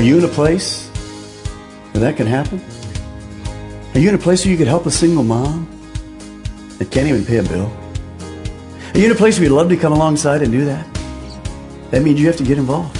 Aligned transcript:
Are 0.00 0.02
you 0.02 0.16
in 0.16 0.24
a 0.24 0.28
place 0.28 0.88
where 1.92 2.00
that 2.00 2.16
can 2.16 2.26
happen? 2.26 2.58
Are 3.94 4.00
you 4.00 4.08
in 4.08 4.14
a 4.14 4.18
place 4.18 4.44
where 4.44 4.50
you 4.50 4.56
could 4.56 4.66
help 4.66 4.86
a 4.86 4.90
single 4.90 5.22
mom 5.22 5.68
that 6.78 6.90
can't 6.90 7.06
even 7.06 7.22
pay 7.22 7.36
a 7.36 7.42
bill? 7.42 7.70
Are 8.94 8.98
you 8.98 9.04
in 9.04 9.12
a 9.12 9.14
place 9.14 9.38
where 9.38 9.46
you'd 9.46 9.54
love 9.54 9.68
to 9.68 9.76
come 9.76 9.92
alongside 9.92 10.40
and 10.40 10.50
do 10.50 10.64
that? 10.64 10.86
That 11.90 12.02
means 12.02 12.18
you 12.18 12.26
have 12.28 12.38
to 12.38 12.44
get 12.44 12.56
involved. 12.56 12.98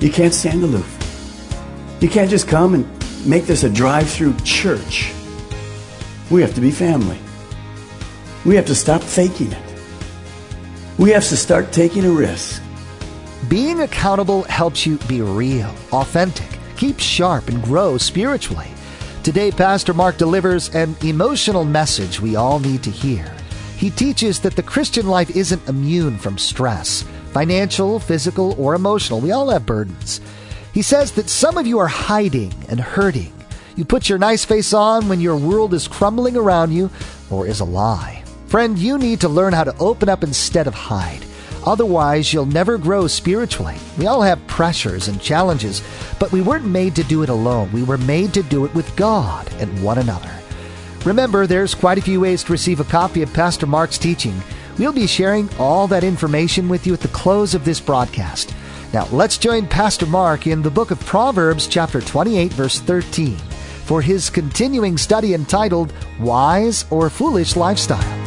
You 0.00 0.12
can't 0.12 0.32
stand 0.32 0.62
aloof. 0.62 0.86
You 2.00 2.08
can't 2.08 2.30
just 2.30 2.46
come 2.46 2.74
and 2.74 3.26
make 3.26 3.46
this 3.46 3.64
a 3.64 3.68
drive 3.68 4.08
through 4.08 4.36
church. 4.44 5.12
We 6.30 6.40
have 6.40 6.54
to 6.54 6.60
be 6.60 6.70
family. 6.70 7.18
We 8.44 8.54
have 8.54 8.66
to 8.66 8.76
stop 8.76 9.02
faking 9.02 9.50
it. 9.50 9.65
We 10.98 11.10
have 11.10 11.28
to 11.28 11.36
start 11.36 11.72
taking 11.72 12.06
a 12.06 12.10
risk. 12.10 12.62
Being 13.50 13.82
accountable 13.82 14.44
helps 14.44 14.86
you 14.86 14.96
be 15.06 15.20
real, 15.20 15.68
authentic, 15.92 16.48
keep 16.78 16.98
sharp, 16.98 17.48
and 17.48 17.62
grow 17.62 17.98
spiritually. 17.98 18.68
Today, 19.22 19.50
Pastor 19.50 19.92
Mark 19.92 20.16
delivers 20.16 20.74
an 20.74 20.96
emotional 21.02 21.66
message 21.66 22.18
we 22.18 22.34
all 22.34 22.60
need 22.60 22.82
to 22.82 22.90
hear. 22.90 23.30
He 23.76 23.90
teaches 23.90 24.40
that 24.40 24.56
the 24.56 24.62
Christian 24.62 25.06
life 25.06 25.36
isn't 25.36 25.68
immune 25.68 26.16
from 26.16 26.38
stress, 26.38 27.02
financial, 27.32 27.98
physical, 27.98 28.58
or 28.58 28.74
emotional. 28.74 29.20
We 29.20 29.32
all 29.32 29.50
have 29.50 29.66
burdens. 29.66 30.22
He 30.72 30.80
says 30.80 31.12
that 31.12 31.28
some 31.28 31.58
of 31.58 31.66
you 31.66 31.78
are 31.78 31.88
hiding 31.88 32.54
and 32.70 32.80
hurting. 32.80 33.34
You 33.76 33.84
put 33.84 34.08
your 34.08 34.18
nice 34.18 34.46
face 34.46 34.72
on 34.72 35.10
when 35.10 35.20
your 35.20 35.36
world 35.36 35.74
is 35.74 35.88
crumbling 35.88 36.38
around 36.38 36.72
you 36.72 36.88
or 37.28 37.46
is 37.46 37.60
a 37.60 37.66
lie. 37.66 38.22
Friend, 38.46 38.78
you 38.78 38.96
need 38.96 39.20
to 39.22 39.28
learn 39.28 39.52
how 39.52 39.64
to 39.64 39.76
open 39.78 40.08
up 40.08 40.22
instead 40.22 40.68
of 40.68 40.74
hide. 40.74 41.24
Otherwise, 41.64 42.32
you'll 42.32 42.46
never 42.46 42.78
grow 42.78 43.08
spiritually. 43.08 43.74
We 43.98 44.06
all 44.06 44.22
have 44.22 44.46
pressures 44.46 45.08
and 45.08 45.20
challenges, 45.20 45.82
but 46.20 46.30
we 46.30 46.40
weren't 46.40 46.64
made 46.64 46.94
to 46.94 47.02
do 47.02 47.24
it 47.24 47.28
alone. 47.28 47.72
We 47.72 47.82
were 47.82 47.98
made 47.98 48.32
to 48.34 48.44
do 48.44 48.64
it 48.64 48.72
with 48.72 48.94
God 48.94 49.52
and 49.54 49.82
one 49.82 49.98
another. 49.98 50.30
Remember, 51.04 51.46
there's 51.46 51.74
quite 51.74 51.98
a 51.98 52.02
few 52.02 52.20
ways 52.20 52.44
to 52.44 52.52
receive 52.52 52.78
a 52.78 52.84
copy 52.84 53.22
of 53.22 53.32
Pastor 53.32 53.66
Mark's 53.66 53.98
teaching. 53.98 54.40
We'll 54.78 54.92
be 54.92 55.08
sharing 55.08 55.48
all 55.58 55.88
that 55.88 56.04
information 56.04 56.68
with 56.68 56.86
you 56.86 56.94
at 56.94 57.00
the 57.00 57.08
close 57.08 57.52
of 57.54 57.64
this 57.64 57.80
broadcast. 57.80 58.54
Now, 58.92 59.06
let's 59.10 59.38
join 59.38 59.66
Pastor 59.66 60.06
Mark 60.06 60.46
in 60.46 60.62
the 60.62 60.70
book 60.70 60.92
of 60.92 61.00
Proverbs, 61.00 61.66
chapter 61.66 62.00
28, 62.00 62.52
verse 62.52 62.78
13, 62.78 63.36
for 63.86 64.00
his 64.00 64.30
continuing 64.30 64.96
study 64.96 65.34
entitled 65.34 65.92
Wise 66.20 66.84
or 66.90 67.10
Foolish 67.10 67.56
Lifestyle. 67.56 68.25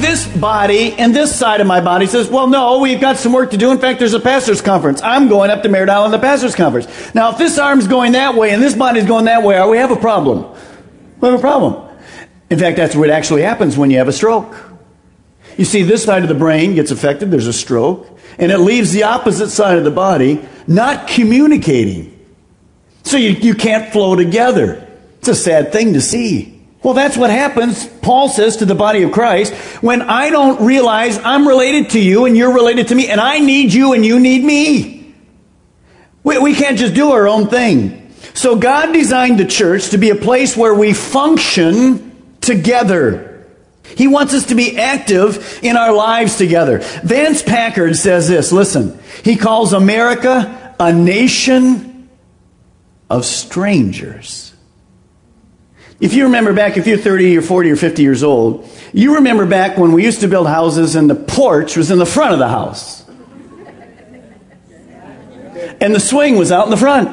This 0.00 0.26
body 0.36 0.92
and 0.92 1.14
this 1.14 1.34
side 1.34 1.60
of 1.60 1.66
my 1.66 1.80
body 1.80 2.06
says, 2.06 2.28
well, 2.28 2.46
no, 2.46 2.80
we've 2.80 3.00
got 3.00 3.16
some 3.16 3.32
work 3.32 3.52
to 3.52 3.56
do. 3.56 3.70
In 3.70 3.78
fact, 3.78 3.98
there's 3.98 4.14
a 4.14 4.20
pastor's 4.20 4.60
conference. 4.60 5.00
I'm 5.02 5.28
going 5.28 5.50
up 5.50 5.62
to 5.62 5.68
Merritt 5.68 5.88
Island, 5.88 6.12
the 6.12 6.18
pastor's 6.18 6.54
conference. 6.54 7.14
Now, 7.14 7.30
if 7.30 7.38
this 7.38 7.58
arm's 7.58 7.86
going 7.86 8.12
that 8.12 8.34
way 8.34 8.50
and 8.50 8.62
this 8.62 8.74
body's 8.74 9.06
going 9.06 9.26
that 9.26 9.42
way, 9.42 9.64
we 9.68 9.76
have 9.78 9.90
a 9.90 9.96
problem. 9.96 10.52
We 11.20 11.28
have 11.28 11.38
a 11.38 11.40
problem. 11.40 11.88
In 12.50 12.58
fact, 12.58 12.76
that's 12.76 12.94
what 12.94 13.08
actually 13.08 13.42
happens 13.42 13.76
when 13.78 13.90
you 13.90 13.98
have 13.98 14.08
a 14.08 14.12
stroke. 14.12 14.54
You 15.56 15.64
see, 15.64 15.82
this 15.82 16.04
side 16.04 16.22
of 16.22 16.28
the 16.28 16.34
brain 16.34 16.74
gets 16.74 16.90
affected, 16.90 17.30
there's 17.30 17.46
a 17.46 17.52
stroke, 17.52 18.08
and 18.38 18.50
it 18.50 18.58
leaves 18.58 18.92
the 18.92 19.04
opposite 19.04 19.50
side 19.50 19.78
of 19.78 19.84
the 19.84 19.90
body 19.90 20.46
not 20.66 21.06
communicating. 21.06 22.10
So 23.04 23.16
you, 23.16 23.30
you 23.30 23.54
can't 23.54 23.92
flow 23.92 24.16
together. 24.16 24.86
It's 25.18 25.28
a 25.28 25.34
sad 25.34 25.72
thing 25.72 25.94
to 25.94 26.00
see. 26.00 26.53
Well, 26.84 26.92
that's 26.92 27.16
what 27.16 27.30
happens, 27.30 27.86
Paul 27.86 28.28
says 28.28 28.58
to 28.58 28.66
the 28.66 28.74
body 28.74 29.04
of 29.04 29.10
Christ, 29.12 29.54
when 29.82 30.02
I 30.02 30.28
don't 30.28 30.66
realize 30.66 31.16
I'm 31.16 31.48
related 31.48 31.90
to 31.90 32.00
you 32.00 32.26
and 32.26 32.36
you're 32.36 32.52
related 32.52 32.88
to 32.88 32.94
me, 32.94 33.08
and 33.08 33.18
I 33.18 33.38
need 33.38 33.72
you 33.72 33.94
and 33.94 34.04
you 34.04 34.20
need 34.20 34.44
me. 34.44 35.14
We, 36.22 36.38
we 36.38 36.54
can't 36.54 36.78
just 36.78 36.94
do 36.94 37.12
our 37.12 37.26
own 37.26 37.48
thing. 37.48 38.12
So 38.34 38.56
God 38.56 38.92
designed 38.92 39.40
the 39.40 39.46
church 39.46 39.90
to 39.90 39.98
be 39.98 40.10
a 40.10 40.14
place 40.14 40.58
where 40.58 40.74
we 40.74 40.92
function 40.92 42.36
together. 42.42 43.46
He 43.96 44.06
wants 44.06 44.34
us 44.34 44.46
to 44.46 44.54
be 44.54 44.76
active 44.76 45.60
in 45.62 45.78
our 45.78 45.94
lives 45.94 46.36
together. 46.36 46.80
Vance 47.02 47.42
Packard 47.42 47.96
says 47.96 48.28
this 48.28 48.52
listen, 48.52 48.98
he 49.22 49.36
calls 49.36 49.72
America 49.72 50.74
a 50.78 50.92
nation 50.92 52.10
of 53.08 53.24
strangers. 53.24 54.53
If 56.04 56.12
you 56.12 56.24
remember 56.24 56.52
back, 56.52 56.76
if 56.76 56.86
you're 56.86 56.98
30 56.98 57.38
or 57.38 57.40
40 57.40 57.70
or 57.70 57.76
50 57.76 58.02
years 58.02 58.22
old, 58.22 58.68
you 58.92 59.14
remember 59.14 59.46
back 59.46 59.78
when 59.78 59.92
we 59.92 60.04
used 60.04 60.20
to 60.20 60.28
build 60.28 60.46
houses 60.46 60.96
and 60.96 61.08
the 61.08 61.14
porch 61.14 61.78
was 61.78 61.90
in 61.90 61.96
the 61.96 62.04
front 62.04 62.34
of 62.34 62.38
the 62.38 62.48
house. 62.48 63.08
And 65.80 65.94
the 65.94 66.00
swing 66.00 66.36
was 66.36 66.52
out 66.52 66.66
in 66.66 66.70
the 66.70 66.76
front. 66.76 67.08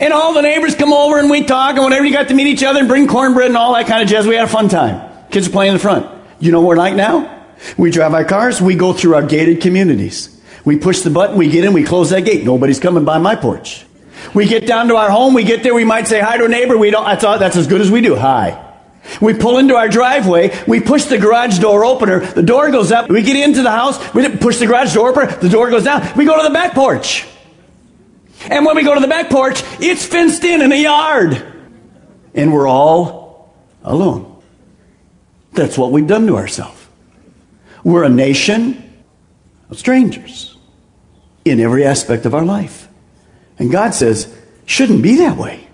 And 0.00 0.14
all 0.14 0.32
the 0.32 0.40
neighbors 0.40 0.74
come 0.74 0.90
over 0.90 1.18
and 1.18 1.28
we 1.28 1.44
talk 1.44 1.74
and 1.74 1.84
whenever 1.84 2.06
you 2.06 2.14
got 2.14 2.28
to 2.28 2.34
meet 2.34 2.46
each 2.46 2.64
other 2.64 2.78
and 2.78 2.88
bring 2.88 3.08
cornbread 3.08 3.48
and 3.48 3.58
all 3.58 3.74
that 3.74 3.88
kind 3.88 4.02
of 4.02 4.08
jazz, 4.08 4.26
we 4.26 4.36
had 4.36 4.44
a 4.44 4.50
fun 4.50 4.70
time. 4.70 5.06
Kids 5.30 5.48
are 5.48 5.50
playing 5.50 5.72
in 5.72 5.74
the 5.74 5.82
front. 5.82 6.06
You 6.40 6.50
know 6.50 6.62
what 6.62 6.68
we're 6.68 6.76
like 6.76 6.94
now? 6.94 7.46
We 7.76 7.90
drive 7.90 8.14
our 8.14 8.24
cars, 8.24 8.58
we 8.58 8.74
go 8.74 8.94
through 8.94 9.16
our 9.16 9.26
gated 9.26 9.60
communities. 9.60 10.34
We 10.64 10.78
push 10.78 11.02
the 11.02 11.10
button, 11.10 11.36
we 11.36 11.50
get 11.50 11.66
in, 11.66 11.74
we 11.74 11.84
close 11.84 12.08
that 12.08 12.24
gate. 12.24 12.42
Nobody's 12.46 12.80
coming 12.80 13.04
by 13.04 13.18
my 13.18 13.36
porch. 13.36 13.84
We 14.32 14.46
get 14.46 14.66
down 14.66 14.88
to 14.88 14.96
our 14.96 15.10
home, 15.10 15.34
we 15.34 15.44
get 15.44 15.62
there, 15.62 15.74
we 15.74 15.84
might 15.84 16.08
say 16.08 16.20
hi 16.20 16.36
to 16.36 16.44
a 16.44 16.48
neighbor. 16.48 16.78
We 16.78 16.90
don't, 16.90 17.04
that's, 17.04 17.24
all, 17.24 17.38
that's 17.38 17.56
as 17.56 17.66
good 17.66 17.80
as 17.80 17.90
we 17.90 18.00
do. 18.00 18.16
Hi. 18.16 18.60
We 19.20 19.34
pull 19.34 19.58
into 19.58 19.74
our 19.74 19.88
driveway, 19.88 20.56
we 20.66 20.80
push 20.80 21.04
the 21.04 21.18
garage 21.18 21.58
door 21.58 21.84
opener, 21.84 22.20
the 22.20 22.42
door 22.42 22.70
goes 22.70 22.90
up, 22.90 23.10
we 23.10 23.22
get 23.22 23.36
into 23.36 23.62
the 23.62 23.70
house, 23.70 24.14
we 24.14 24.26
push 24.36 24.58
the 24.58 24.66
garage 24.66 24.94
door 24.94 25.10
opener, 25.10 25.26
the 25.26 25.48
door 25.50 25.70
goes 25.70 25.84
down, 25.84 26.16
we 26.16 26.24
go 26.24 26.36
to 26.38 26.42
the 26.42 26.54
back 26.54 26.72
porch. 26.72 27.26
And 28.50 28.64
when 28.64 28.76
we 28.76 28.82
go 28.82 28.94
to 28.94 29.00
the 29.00 29.08
back 29.08 29.30
porch, 29.30 29.62
it's 29.80 30.04
fenced 30.06 30.42
in 30.44 30.62
in 30.62 30.72
a 30.72 30.76
yard. 30.76 31.52
And 32.34 32.52
we're 32.52 32.68
all 32.68 33.54
alone. 33.82 34.42
That's 35.52 35.78
what 35.78 35.92
we've 35.92 36.06
done 36.06 36.26
to 36.26 36.36
ourselves. 36.36 36.80
We're 37.84 38.04
a 38.04 38.08
nation 38.08 39.04
of 39.70 39.78
strangers 39.78 40.56
in 41.44 41.60
every 41.60 41.84
aspect 41.84 42.26
of 42.26 42.34
our 42.34 42.44
life. 42.44 42.88
And 43.58 43.70
God 43.70 43.94
says, 43.94 44.32
shouldn't 44.66 45.02
be 45.02 45.16
that 45.16 45.36
way. 45.36 45.66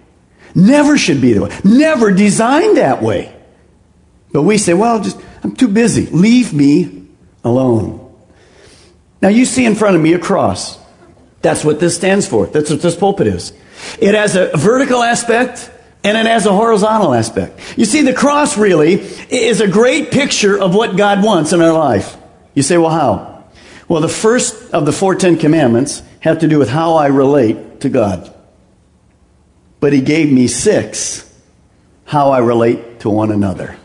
Never 0.55 0.99
should 0.99 1.21
be 1.21 1.33
that 1.35 1.43
way. 1.43 1.59
Never 1.65 2.11
designed 2.11 2.77
that 2.77 3.03
way. 3.03 3.35
But 4.33 4.43
we 4.43 4.59
say, 4.59 4.75
well, 4.75 5.01
just, 5.01 5.19
I'm 5.43 5.55
too 5.55 5.69
busy. 5.69 6.07
Leave 6.07 6.53
me 6.53 7.07
alone. 7.45 8.15
Now 9.23 9.29
you 9.29 9.45
see 9.45 9.65
in 9.65 9.75
front 9.75 9.97
of 9.97 10.03
me 10.03 10.15
a 10.15 10.19
cross. 10.19 10.79
That's 11.43 11.65
what 11.65 11.81
this 11.81 11.97
stands 11.97 12.27
for. 12.27 12.47
That's 12.47 12.71
what 12.71 12.83
this 12.83 12.97
pulpit 12.97 13.27
is. 13.27 13.53
It 13.99 14.15
has 14.15 14.37
a 14.37 14.51
vertical 14.57 15.03
aspect 15.03 15.71
and 16.05 16.17
it 16.17 16.27
has 16.27 16.47
a 16.47 16.53
horizontal 16.53 17.15
aspect. 17.15 17.61
You 17.79 17.85
see, 17.85 18.03
the 18.03 18.13
cross 18.13 18.57
really 18.59 18.95
is 18.95 19.61
a 19.61 19.69
great 19.69 20.11
picture 20.11 20.59
of 20.59 20.75
what 20.75 20.97
God 20.97 21.23
wants 21.23 21.53
in 21.53 21.61
our 21.61 21.73
life. 21.73 22.17
You 22.55 22.63
say, 22.63 22.79
well, 22.79 22.91
how? 22.91 23.45
Well, 23.89 24.01
the 24.01 24.09
first 24.09 24.73
of 24.73 24.87
the 24.87 24.93
four 24.93 25.15
Ten 25.15 25.37
Commandments 25.37 26.03
have 26.21 26.41
to 26.41 26.49
do 26.49 26.59
with 26.59 26.69
how 26.69 26.95
I 26.95 27.07
relate 27.07 27.57
to 27.81 27.89
God. 27.89 28.35
But 29.81 29.93
He 29.93 30.01
gave 30.01 30.33
me 30.33 30.47
six 30.47 31.27
how 32.05 32.31
I 32.31 32.39
relate 32.39 33.01
to 33.01 33.11
one 33.11 33.31
another. 33.31 33.77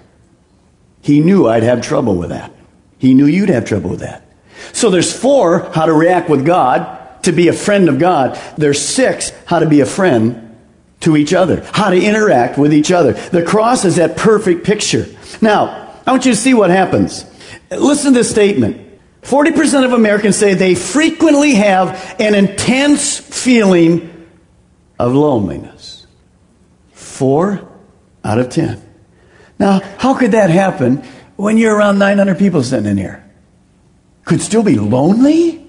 He 1.02 1.20
knew 1.20 1.48
I'd 1.48 1.64
have 1.64 1.82
trouble 1.82 2.16
with 2.16 2.30
that. 2.30 2.52
He 2.98 3.14
knew 3.14 3.28
you'd 3.28 3.50
have 3.50 3.66
trouble 3.66 3.92
with 3.92 4.00
that. 4.00 4.26
So 4.74 4.90
there's 4.90 5.16
four 5.16 5.60
how 5.74 5.86
to 5.86 5.94
react 5.94 6.30
with 6.30 6.46
God, 6.46 7.24
to 7.24 7.32
be 7.32 7.48
a 7.48 7.54
friend 7.54 7.90
of 7.90 8.00
God. 8.00 8.40
There's 8.58 8.82
six 8.82 9.32
how 9.46 9.60
to 9.60 9.68
be 9.68 9.82
a 9.82 9.86
friend 9.86 10.56
to 11.02 11.16
each 11.16 11.34
other, 11.34 11.64
how 11.74 11.92
to 11.92 12.02
interact 12.02 12.58
with 12.58 12.74
each 12.74 12.92
other. 12.92 13.14
The 13.14 13.44
cross 13.44 13.86
is 13.86 13.98
that 13.98 14.18
perfect 14.18 14.64
picture. 14.64 15.06
Now, 15.42 15.94
I 16.08 16.12
want 16.12 16.26
you 16.26 16.32
to 16.32 16.38
see 16.38 16.54
what 16.54 16.70
happens. 16.70 17.26
Listen 17.70 18.14
to 18.14 18.20
this 18.20 18.30
statement. 18.30 18.85
40% 19.26 19.84
of 19.86 19.94
Americans 19.94 20.36
say 20.38 20.54
they 20.54 20.76
frequently 20.76 21.56
have 21.56 22.16
an 22.20 22.36
intense 22.36 23.18
feeling 23.18 24.28
of 25.00 25.14
loneliness. 25.16 26.06
Four 26.92 27.68
out 28.24 28.38
of 28.38 28.50
10. 28.50 28.80
Now, 29.58 29.82
how 29.98 30.14
could 30.14 30.34
that 30.34 30.52
happen 30.52 30.98
when 31.38 31.58
you're 31.58 31.76
around 31.76 31.98
900 31.98 32.38
people 32.38 32.62
sitting 32.62 32.86
in 32.86 32.98
here? 32.98 33.28
Could 34.26 34.42
still 34.42 34.62
be 34.62 34.76
lonely? 34.76 35.66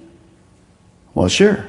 Well, 1.14 1.29
sure. 1.29 1.67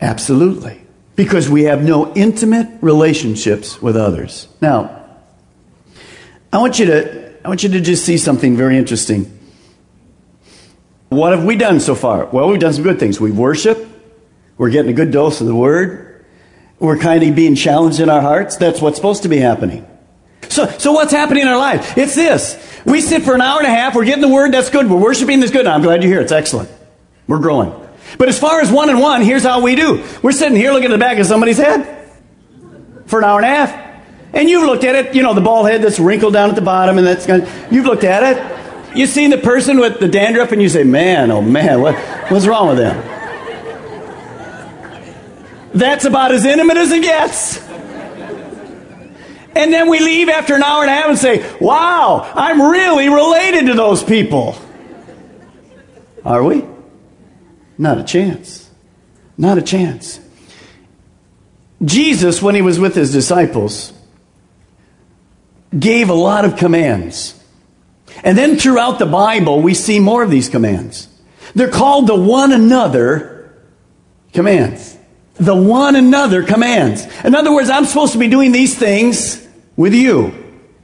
Absolutely. 0.00 0.82
Because 1.14 1.48
we 1.48 1.64
have 1.64 1.84
no 1.84 2.12
intimate 2.14 2.78
relationships 2.80 3.80
with 3.80 3.96
others. 3.96 4.48
Now, 4.60 5.06
I 6.52 6.58
want 6.58 6.80
you 6.80 6.86
to, 6.86 7.46
I 7.46 7.48
want 7.48 7.62
you 7.62 7.68
to 7.68 7.80
just 7.80 8.04
see 8.04 8.18
something 8.18 8.56
very 8.56 8.76
interesting. 8.76 9.35
What 11.08 11.32
have 11.32 11.44
we 11.44 11.56
done 11.56 11.80
so 11.80 11.94
far? 11.94 12.26
Well, 12.26 12.48
we've 12.48 12.58
done 12.58 12.72
some 12.72 12.82
good 12.82 12.98
things. 12.98 13.20
We 13.20 13.30
worship. 13.30 13.86
We're 14.58 14.70
getting 14.70 14.90
a 14.90 14.94
good 14.94 15.12
dose 15.12 15.40
of 15.40 15.46
the 15.46 15.54
word. 15.54 16.24
We're 16.78 16.98
kind 16.98 17.22
of 17.22 17.34
being 17.34 17.54
challenged 17.54 18.00
in 18.00 18.10
our 18.10 18.20
hearts. 18.20 18.56
That's 18.56 18.80
what's 18.80 18.96
supposed 18.96 19.22
to 19.22 19.28
be 19.28 19.38
happening. 19.38 19.86
So, 20.48 20.66
so 20.78 20.92
what's 20.92 21.12
happening 21.12 21.42
in 21.42 21.48
our 21.48 21.58
life? 21.58 21.96
It's 21.96 22.14
this. 22.14 22.62
We 22.84 23.00
sit 23.00 23.22
for 23.22 23.34
an 23.34 23.40
hour 23.40 23.58
and 23.58 23.66
a 23.66 23.70
half. 23.70 23.94
We're 23.94 24.04
getting 24.04 24.22
the 24.22 24.28
word. 24.28 24.52
That's 24.52 24.70
good. 24.70 24.88
We're 24.88 25.00
worshiping. 25.00 25.40
That's 25.40 25.52
good. 25.52 25.66
I'm 25.66 25.82
glad 25.82 26.02
you're 26.02 26.12
here. 26.12 26.20
It's 26.20 26.32
excellent. 26.32 26.70
We're 27.26 27.38
growing. 27.38 27.72
But 28.18 28.28
as 28.28 28.38
far 28.38 28.60
as 28.60 28.70
one 28.70 28.88
and 28.88 29.00
one, 29.00 29.22
here's 29.22 29.42
how 29.42 29.60
we 29.60 29.74
do. 29.74 30.04
We're 30.22 30.32
sitting 30.32 30.56
here 30.56 30.72
looking 30.72 30.86
at 30.86 30.92
the 30.92 30.98
back 30.98 31.18
of 31.18 31.26
somebody's 31.26 31.58
head 31.58 32.10
for 33.06 33.18
an 33.18 33.24
hour 33.24 33.38
and 33.38 33.46
a 33.46 33.48
half. 33.48 33.86
And 34.32 34.48
you've 34.48 34.64
looked 34.64 34.84
at 34.84 34.94
it, 34.94 35.14
you 35.14 35.22
know, 35.22 35.34
the 35.34 35.40
bald 35.40 35.68
head 35.68 35.82
that's 35.82 35.98
wrinkled 35.98 36.34
down 36.34 36.50
at 36.50 36.56
the 36.56 36.62
bottom 36.62 36.98
and 36.98 37.06
that's 37.06 37.28
of, 37.28 37.72
you've 37.72 37.86
looked 37.86 38.04
at 38.04 38.36
it. 38.36 38.55
You've 38.96 39.10
seen 39.10 39.28
the 39.28 39.38
person 39.38 39.78
with 39.78 40.00
the 40.00 40.08
dandruff 40.08 40.52
and 40.52 40.62
you 40.62 40.70
say, 40.70 40.82
man, 40.82 41.30
oh 41.30 41.42
man, 41.42 41.82
what, 41.82 41.94
what's 42.30 42.46
wrong 42.46 42.68
with 42.68 42.78
them? 42.78 42.96
That's 45.74 46.06
about 46.06 46.32
as 46.32 46.46
intimate 46.46 46.78
as 46.78 46.90
it 46.90 47.02
gets. 47.02 47.58
And 49.54 49.72
then 49.72 49.90
we 49.90 50.00
leave 50.00 50.30
after 50.30 50.54
an 50.54 50.62
hour 50.62 50.82
and 50.82 50.90
a 50.90 50.94
half 50.94 51.08
and 51.10 51.18
say, 51.18 51.58
wow, 51.60 52.30
I'm 52.34 52.60
really 52.62 53.10
related 53.10 53.66
to 53.66 53.74
those 53.74 54.02
people. 54.02 54.56
Are 56.24 56.42
we? 56.42 56.64
Not 57.76 57.98
a 57.98 58.04
chance. 58.04 58.70
Not 59.36 59.58
a 59.58 59.62
chance. 59.62 60.20
Jesus, 61.84 62.40
when 62.40 62.54
he 62.54 62.62
was 62.62 62.78
with 62.78 62.94
his 62.94 63.12
disciples, 63.12 63.92
gave 65.78 66.08
a 66.08 66.14
lot 66.14 66.46
of 66.46 66.56
commands. 66.56 67.34
And 68.24 68.36
then 68.36 68.56
throughout 68.56 68.98
the 68.98 69.06
Bible, 69.06 69.60
we 69.60 69.74
see 69.74 69.98
more 69.98 70.22
of 70.22 70.30
these 70.30 70.48
commands. 70.48 71.08
They're 71.54 71.70
called 71.70 72.06
the 72.06 72.14
one 72.14 72.52
another 72.52 73.54
commands. 74.32 74.96
The 75.34 75.54
one 75.54 75.96
another 75.96 76.42
commands. 76.42 77.06
In 77.24 77.34
other 77.34 77.52
words, 77.52 77.70
I'm 77.70 77.84
supposed 77.84 78.12
to 78.12 78.18
be 78.18 78.28
doing 78.28 78.52
these 78.52 78.76
things 78.78 79.46
with 79.76 79.94
you. 79.94 80.32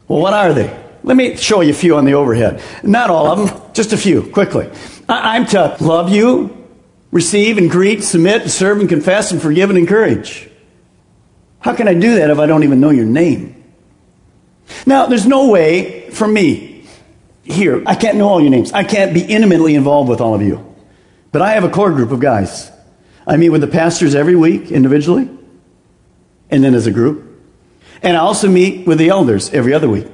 Well, 0.08 0.20
what 0.20 0.34
are 0.34 0.52
they? 0.52 0.79
Let 1.05 1.17
me 1.17 1.37
show 1.37 1.62
you 1.62 1.70
a 1.70 1.75
few 1.75 1.96
on 1.96 2.05
the 2.05 2.14
overhead. 2.14 2.62
Not 2.82 3.11
all 3.11 3.26
of 3.26 3.38
them, 3.38 3.73
just 3.73 3.93
a 3.93 3.96
few, 3.96 4.23
quickly. 4.31 4.70
I'm 5.08 5.46
to 5.46 5.76
love 5.81 6.11
you, 6.11 6.56
receive 7.11 7.58
and 7.58 7.70
greet, 7.70 8.05
submit, 8.05 8.43
and 8.43 8.50
serve 8.50 8.78
and 8.78 8.88
confess, 8.88 9.32
and 9.32 9.43
forgive 9.43 9.69
and 9.69 9.78
encourage. 9.78 10.49
How 11.61 11.75
can 11.75 11.88
I 11.88 11.94
do 11.94 12.17
that 12.17 12.31
if 12.31 12.38
I 12.38 12.46
don't 12.46 12.62
even 12.62 12.81
know 12.81 12.90
your 12.90 13.05
name? 13.05 13.62
Now, 14.87 15.06
there's 15.06 15.26
no 15.26 15.49
way 15.49 16.11
for 16.11 16.26
me 16.26 16.71
here. 17.42 17.82
I 17.86 17.94
can't 17.94 18.16
know 18.16 18.28
all 18.28 18.40
your 18.40 18.50
names. 18.50 18.72
I 18.72 18.84
can't 18.84 19.14
be 19.14 19.22
intimately 19.22 19.74
involved 19.74 20.08
with 20.08 20.20
all 20.20 20.34
of 20.34 20.42
you. 20.42 20.74
But 21.32 21.42
I 21.42 21.52
have 21.52 21.64
a 21.64 21.70
core 21.70 21.92
group 21.92 22.10
of 22.10 22.20
guys. 22.20 22.70
I 23.26 23.36
meet 23.36 23.50
with 23.50 23.60
the 23.60 23.68
pastors 23.68 24.14
every 24.14 24.36
week 24.36 24.70
individually 24.70 25.28
and 26.50 26.62
then 26.62 26.74
as 26.74 26.86
a 26.86 26.90
group. 26.90 27.28
And 28.02 28.16
I 28.16 28.20
also 28.20 28.48
meet 28.48 28.86
with 28.86 28.98
the 28.98 29.08
elders 29.08 29.50
every 29.50 29.72
other 29.72 29.88
week. 29.88 30.06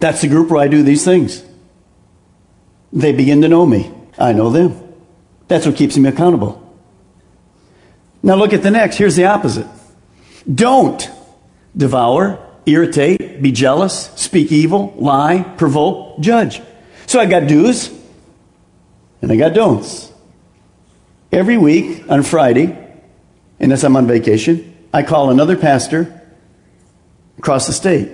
That's 0.00 0.20
the 0.20 0.28
group 0.28 0.50
where 0.50 0.60
I 0.60 0.68
do 0.68 0.82
these 0.82 1.04
things. 1.04 1.44
They 2.92 3.12
begin 3.12 3.42
to 3.42 3.48
know 3.48 3.64
me. 3.64 3.92
I 4.18 4.32
know 4.32 4.50
them. 4.50 4.76
That's 5.48 5.64
what 5.64 5.76
keeps 5.76 5.96
me 5.96 6.08
accountable. 6.08 6.58
Now 8.22 8.34
look 8.34 8.52
at 8.52 8.62
the 8.62 8.70
next. 8.70 8.96
Here's 8.96 9.16
the 9.16 9.26
opposite. 9.26 9.66
Don't 10.52 11.08
devour, 11.76 12.38
irritate, 12.66 13.42
be 13.42 13.52
jealous, 13.52 14.10
speak 14.16 14.52
evil, 14.52 14.94
lie, 14.96 15.42
provoke, 15.56 16.20
judge. 16.20 16.60
So 17.06 17.20
I 17.20 17.26
got 17.26 17.48
do's 17.48 17.90
and 19.20 19.30
I 19.30 19.36
got 19.36 19.54
don'ts. 19.54 20.12
Every 21.30 21.56
week 21.56 22.04
on 22.10 22.22
Friday, 22.22 22.76
unless 23.58 23.84
I'm 23.84 23.96
on 23.96 24.06
vacation, 24.06 24.76
I 24.92 25.02
call 25.02 25.30
another 25.30 25.56
pastor 25.56 26.20
across 27.38 27.66
the 27.66 27.72
state, 27.72 28.10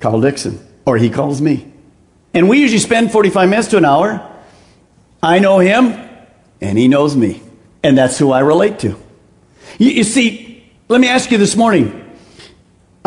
Carl 0.00 0.20
Dixon, 0.20 0.58
or 0.86 0.96
he 0.96 1.10
calls 1.10 1.42
me. 1.42 1.70
And 2.32 2.48
we 2.48 2.60
usually 2.60 2.78
spend 2.78 3.12
45 3.12 3.48
minutes 3.48 3.68
to 3.68 3.76
an 3.76 3.84
hour. 3.84 4.24
I 5.22 5.40
know 5.40 5.58
him, 5.58 5.94
and 6.60 6.78
he 6.78 6.88
knows 6.88 7.16
me. 7.16 7.42
And 7.82 7.98
that's 7.98 8.18
who 8.18 8.32
I 8.32 8.40
relate 8.40 8.78
to. 8.80 8.96
You, 9.78 9.90
you 9.90 10.04
see, 10.04 10.70
let 10.88 11.00
me 11.00 11.08
ask 11.08 11.30
you 11.30 11.38
this 11.38 11.56
morning 11.56 12.07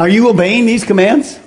are 0.02 0.10
you 0.10 0.30
obeying 0.30 0.66
these 0.66 0.84
commands? 0.84 1.40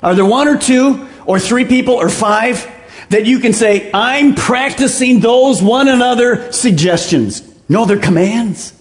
Are 0.00 0.14
there 0.14 0.24
one 0.24 0.46
or 0.46 0.56
two 0.56 1.08
or 1.26 1.40
three 1.40 1.64
people 1.64 1.94
or 1.94 2.08
five 2.08 2.70
that 3.08 3.26
you 3.26 3.40
can 3.40 3.52
say, 3.52 3.90
I'm 3.92 4.36
practicing 4.36 5.18
those 5.18 5.60
one 5.60 5.88
another 5.88 6.52
suggestions? 6.52 7.42
No, 7.68 7.84
they're 7.84 7.98
commands. 7.98 8.72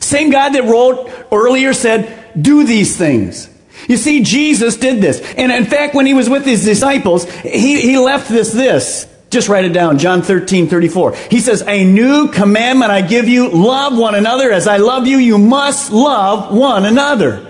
Same 0.00 0.30
God 0.30 0.54
that 0.54 0.62
wrote 0.64 1.10
earlier 1.30 1.74
said, 1.74 2.40
do 2.40 2.64
these 2.64 2.96
things. 2.96 3.50
You 3.86 3.98
see, 3.98 4.22
Jesus 4.22 4.78
did 4.78 5.02
this. 5.02 5.20
And 5.36 5.52
in 5.52 5.66
fact, 5.66 5.94
when 5.94 6.06
he 6.06 6.14
was 6.14 6.30
with 6.30 6.46
his 6.46 6.64
disciples, 6.64 7.30
he, 7.42 7.82
he 7.82 7.98
left 7.98 8.30
this 8.30 8.50
this. 8.50 9.06
Just 9.28 9.50
write 9.50 9.66
it 9.66 9.74
down. 9.74 9.98
John 9.98 10.22
13, 10.22 10.68
34. 10.68 11.16
He 11.30 11.40
says, 11.40 11.62
A 11.66 11.84
new 11.84 12.28
commandment 12.28 12.90
I 12.90 13.02
give 13.02 13.28
you, 13.28 13.50
love 13.50 13.98
one 13.98 14.14
another 14.14 14.50
as 14.50 14.66
I 14.66 14.78
love 14.78 15.06
you. 15.06 15.18
You 15.18 15.36
must 15.36 15.92
love 15.92 16.56
one 16.56 16.86
another. 16.86 17.45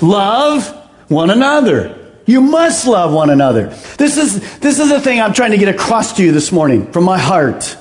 Love 0.00 0.68
one 1.08 1.30
another. 1.30 1.98
You 2.26 2.40
must 2.40 2.86
love 2.86 3.12
one 3.12 3.30
another. 3.30 3.66
This 3.98 4.16
is, 4.16 4.58
this 4.58 4.78
is 4.78 4.88
the 4.88 5.00
thing 5.00 5.20
I'm 5.20 5.32
trying 5.32 5.50
to 5.50 5.58
get 5.58 5.68
across 5.68 6.16
to 6.16 6.22
you 6.22 6.32
this 6.32 6.52
morning 6.52 6.90
from 6.92 7.04
my 7.04 7.18
heart. 7.18 7.76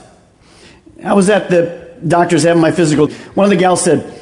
I 1.03 1.13
was 1.13 1.29
at 1.29 1.49
the 1.49 1.95
doctor's 2.05 2.43
having 2.43 2.61
my 2.61 2.71
physical. 2.71 3.07
One 3.09 3.45
of 3.45 3.49
the 3.49 3.57
gals 3.57 3.83
said, 3.83 4.19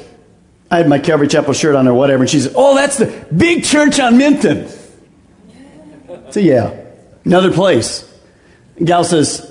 I 0.70 0.76
had 0.76 0.88
my 0.88 0.98
Calvary 0.98 1.26
Chapel 1.26 1.52
shirt 1.52 1.74
on 1.74 1.88
or 1.88 1.94
whatever, 1.94 2.22
and 2.22 2.30
she 2.30 2.40
said, 2.40 2.52
Oh, 2.54 2.74
that's 2.74 2.98
the 2.98 3.26
big 3.34 3.64
church 3.64 3.98
on 3.98 4.18
Minton. 4.18 4.68
So, 6.30 6.38
yeah, 6.38 6.78
another 7.24 7.52
place. 7.52 8.08
gal 8.82 9.02
says, 9.02 9.46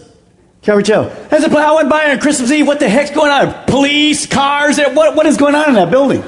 Calvary 0.61 0.83
Chapel. 0.83 1.09
That's 1.29 1.43
a 1.43 1.49
place 1.49 1.65
I 1.65 1.73
went 1.73 1.89
by 1.89 2.11
on 2.11 2.19
Christmas 2.19 2.51
Eve. 2.51 2.67
What 2.67 2.79
the 2.79 2.87
heck's 2.87 3.11
going 3.11 3.31
on? 3.31 3.65
Police, 3.65 4.27
cars, 4.27 4.77
what, 4.77 5.15
what 5.15 5.25
is 5.25 5.35
going 5.35 5.55
on 5.55 5.69
in 5.69 5.75
that 5.75 5.89
building? 5.89 6.21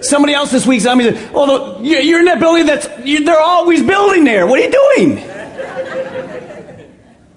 Somebody 0.00 0.34
else 0.34 0.50
this 0.50 0.66
week 0.66 0.80
said 0.80 0.94
me, 0.94 1.10
"Oh, 1.34 1.80
you're 1.82 2.20
in 2.20 2.26
that 2.26 2.38
building. 2.38 2.66
That's 2.66 2.86
they're 2.86 3.40
always 3.40 3.82
building 3.82 4.24
there. 4.24 4.46
What 4.46 4.60
are 4.60 4.62
you 4.62 4.70
doing?" 4.70 5.16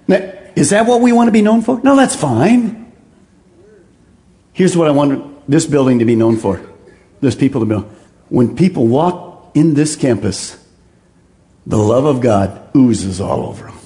Now, 0.08 0.32
is 0.54 0.70
that 0.70 0.86
what 0.86 1.00
we 1.00 1.12
want 1.12 1.28
to 1.28 1.32
be 1.32 1.42
known 1.42 1.62
for? 1.62 1.80
No, 1.82 1.96
that's 1.96 2.14
fine. 2.16 2.92
Here's 4.52 4.76
what 4.76 4.88
I 4.88 4.90
want 4.90 5.48
this 5.48 5.66
building 5.66 5.98
to 6.00 6.04
be 6.04 6.14
known 6.14 6.36
for. 6.36 6.60
There's 7.20 7.36
people 7.36 7.60
to 7.62 7.66
know. 7.66 7.90
When 8.28 8.56
people 8.56 8.86
walk 8.86 9.50
in 9.54 9.74
this 9.74 9.96
campus, 9.96 10.56
the 11.66 11.78
love 11.78 12.04
of 12.04 12.20
God 12.20 12.60
oozes 12.76 13.20
all 13.20 13.46
over 13.46 13.66
them. 13.66 13.78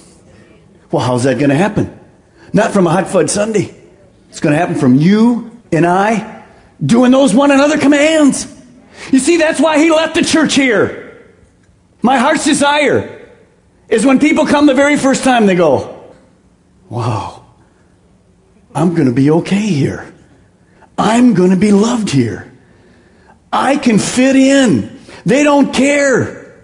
Well, 0.90 1.04
how's 1.04 1.25
that 1.25 1.38
going 1.38 1.50
to 1.50 1.56
happen? 1.56 1.99
Not 2.52 2.73
from 2.73 2.87
a 2.87 2.90
hot 2.90 3.09
fudge 3.09 3.30
sundae. 3.30 3.75
It's 4.30 4.40
going 4.40 4.52
to 4.52 4.59
happen 4.59 4.76
from 4.76 4.95
you 4.95 5.50
and 5.73 5.87
I 5.87 6.45
doing 6.85 7.11
those 7.11 7.35
one 7.35 7.50
another 7.50 7.78
commands. 7.78 8.47
You 9.12 9.19
see, 9.19 9.37
that's 9.37 9.61
why 9.61 9.79
he 9.79 9.91
left 9.91 10.15
the 10.15 10.23
church 10.23 10.55
here. 10.55 11.07
My 12.03 12.19
heart's 12.19 12.45
desire 12.45 13.31
is 13.88 14.05
when 14.05 14.19
people 14.19 14.47
come 14.47 14.67
the 14.67 14.75
very 14.75 14.97
first 14.97 15.25
time, 15.25 15.47
they 15.47 15.55
go, 15.55 16.12
Wow, 16.88 17.45
I'm 18.75 18.95
going 18.95 19.09
to 19.09 19.15
be 19.15 19.31
okay 19.31 19.67
here. 19.67 20.12
I'm 20.99 21.35
going 21.35 21.50
to 21.50 21.57
be 21.57 21.73
loved 21.73 22.11
here. 22.11 22.53
I 23.53 23.76
can 23.76 23.99
fit 23.99 24.37
in. 24.37 24.99
They 25.25 25.43
don't 25.43 25.75
care 25.75 26.55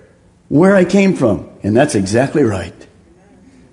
where 0.49 0.77
I 0.77 0.85
came 0.85 1.17
from. 1.17 1.51
And 1.63 1.77
that's 1.77 1.95
exactly 1.95 2.43
right. 2.43 2.75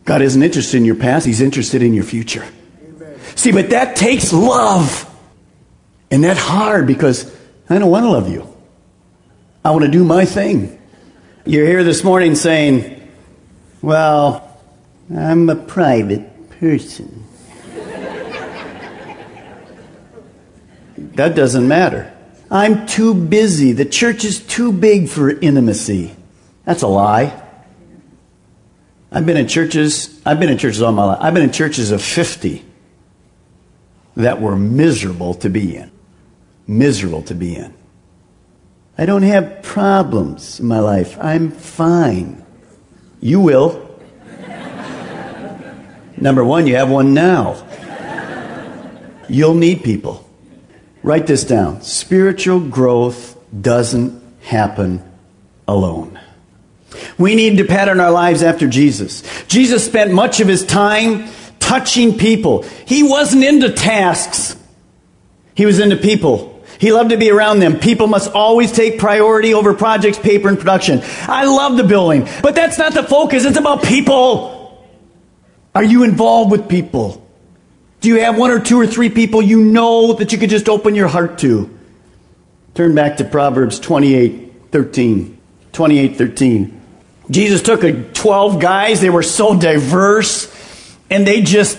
God 0.05 0.21
isn't 0.21 0.41
interested 0.41 0.77
in 0.77 0.85
your 0.85 0.95
past, 0.95 1.25
He's 1.25 1.41
interested 1.41 1.83
in 1.83 1.93
your 1.93 2.03
future. 2.03 2.45
See, 3.35 3.51
but 3.51 3.69
that 3.69 3.95
takes 3.95 4.33
love. 4.33 5.05
And 6.11 6.23
that's 6.23 6.39
hard 6.39 6.87
because 6.87 7.31
I 7.69 7.77
don't 7.77 7.91
want 7.91 8.05
to 8.05 8.09
love 8.09 8.29
you. 8.29 8.48
I 9.63 9.71
want 9.71 9.83
to 9.83 9.91
do 9.91 10.03
my 10.05 10.25
thing. 10.25 10.79
You're 11.45 11.65
here 11.65 11.83
this 11.83 12.03
morning 12.03 12.35
saying, 12.35 13.09
Well, 13.81 14.57
I'm 15.13 15.49
a 15.49 15.55
private 15.55 16.49
person. 16.59 17.25
that 21.15 21.35
doesn't 21.35 21.67
matter. 21.67 22.15
I'm 22.49 22.87
too 22.87 23.13
busy. 23.13 23.73
The 23.73 23.85
church 23.85 24.23
is 24.23 24.39
too 24.39 24.71
big 24.71 25.09
for 25.09 25.29
intimacy. 25.29 26.15
That's 26.63 26.81
a 26.81 26.87
lie. 26.87 27.43
I've 29.11 29.25
been 29.25 29.37
in 29.37 29.47
churches, 29.47 30.21
I've 30.25 30.39
been 30.39 30.49
in 30.49 30.57
churches 30.57 30.81
all 30.81 30.91
my 30.91 31.03
life. 31.03 31.17
I've 31.21 31.33
been 31.33 31.43
in 31.43 31.51
churches 31.51 31.91
of 31.91 32.01
50 32.01 32.63
that 34.15 34.39
were 34.39 34.55
miserable 34.55 35.33
to 35.35 35.49
be 35.49 35.75
in. 35.75 35.91
Miserable 36.67 37.23
to 37.23 37.33
be 37.33 37.55
in. 37.55 37.73
I 38.99 39.05
don't 39.05 39.23
have 39.23 39.63
problems 39.63 40.59
in 40.59 40.65
my 40.65 40.79
life. 40.79 41.17
I'm 41.21 41.51
fine. 41.51 42.45
You 43.21 43.39
will. 43.39 43.89
Number 46.17 46.43
one, 46.43 46.67
you 46.67 46.75
have 46.75 46.89
one 46.89 47.13
now. 47.13 47.65
You'll 49.29 49.53
need 49.53 49.85
people. 49.85 50.29
Write 51.01 51.27
this 51.27 51.45
down. 51.45 51.81
Spiritual 51.81 52.59
growth 52.59 53.39
doesn't 53.61 54.21
happen 54.41 55.01
alone. 55.65 56.19
We 57.17 57.35
need 57.35 57.57
to 57.59 57.63
pattern 57.63 58.01
our 58.01 58.11
lives 58.11 58.43
after 58.43 58.67
Jesus. 58.67 59.23
Jesus 59.45 59.85
spent 59.85 60.11
much 60.11 60.41
of 60.41 60.49
his 60.49 60.65
time 60.65 61.29
touching 61.59 62.17
people. 62.17 62.63
He 62.85 63.03
wasn't 63.03 63.45
into 63.45 63.71
tasks. 63.71 64.57
He 65.55 65.65
was 65.65 65.79
into 65.79 65.95
people. 65.95 66.58
He 66.79 66.93
loved 66.93 67.09
to 67.09 67.17
be 67.17 67.29
around 67.29 67.59
them. 67.59 67.77
People 67.77 68.07
must 68.07 68.31
always 68.31 68.71
take 68.71 68.99
priority 68.99 69.53
over 69.53 69.73
projects, 69.73 70.17
paper, 70.17 70.47
and 70.47 70.57
production. 70.57 71.01
I 71.23 71.43
love 71.43 71.75
the 71.75 71.83
building, 71.83 72.27
but 72.41 72.55
that's 72.55 72.77
not 72.77 72.93
the 72.93 73.03
focus. 73.03 73.43
It's 73.43 73.57
about 73.57 73.83
people. 73.83 74.87
Are 75.75 75.83
you 75.83 76.03
involved 76.03 76.51
with 76.51 76.69
people? 76.69 77.25
Do 77.99 78.07
you 78.07 78.21
have 78.21 78.37
one 78.37 78.49
or 78.49 78.61
two 78.61 78.79
or 78.79 78.87
three 78.87 79.09
people 79.09 79.41
you 79.41 79.61
know 79.61 80.13
that 80.13 80.31
you 80.31 80.37
could 80.37 80.49
just 80.49 80.69
open 80.69 80.95
your 80.95 81.09
heart 81.09 81.39
to? 81.39 81.69
Turn 82.75 82.95
back 82.95 83.17
to 83.17 83.25
Proverbs 83.25 83.77
28 83.79 84.71
13. 84.71 85.37
28 85.73 86.15
13. 86.15 86.81
Jesus 87.29 87.61
took 87.61 87.83
a 87.83 87.91
12 87.91 88.59
guys, 88.59 89.01
they 89.01 89.09
were 89.09 89.21
so 89.21 89.59
diverse, 89.59 90.47
and 91.09 91.27
they 91.27 91.41
just 91.41 91.77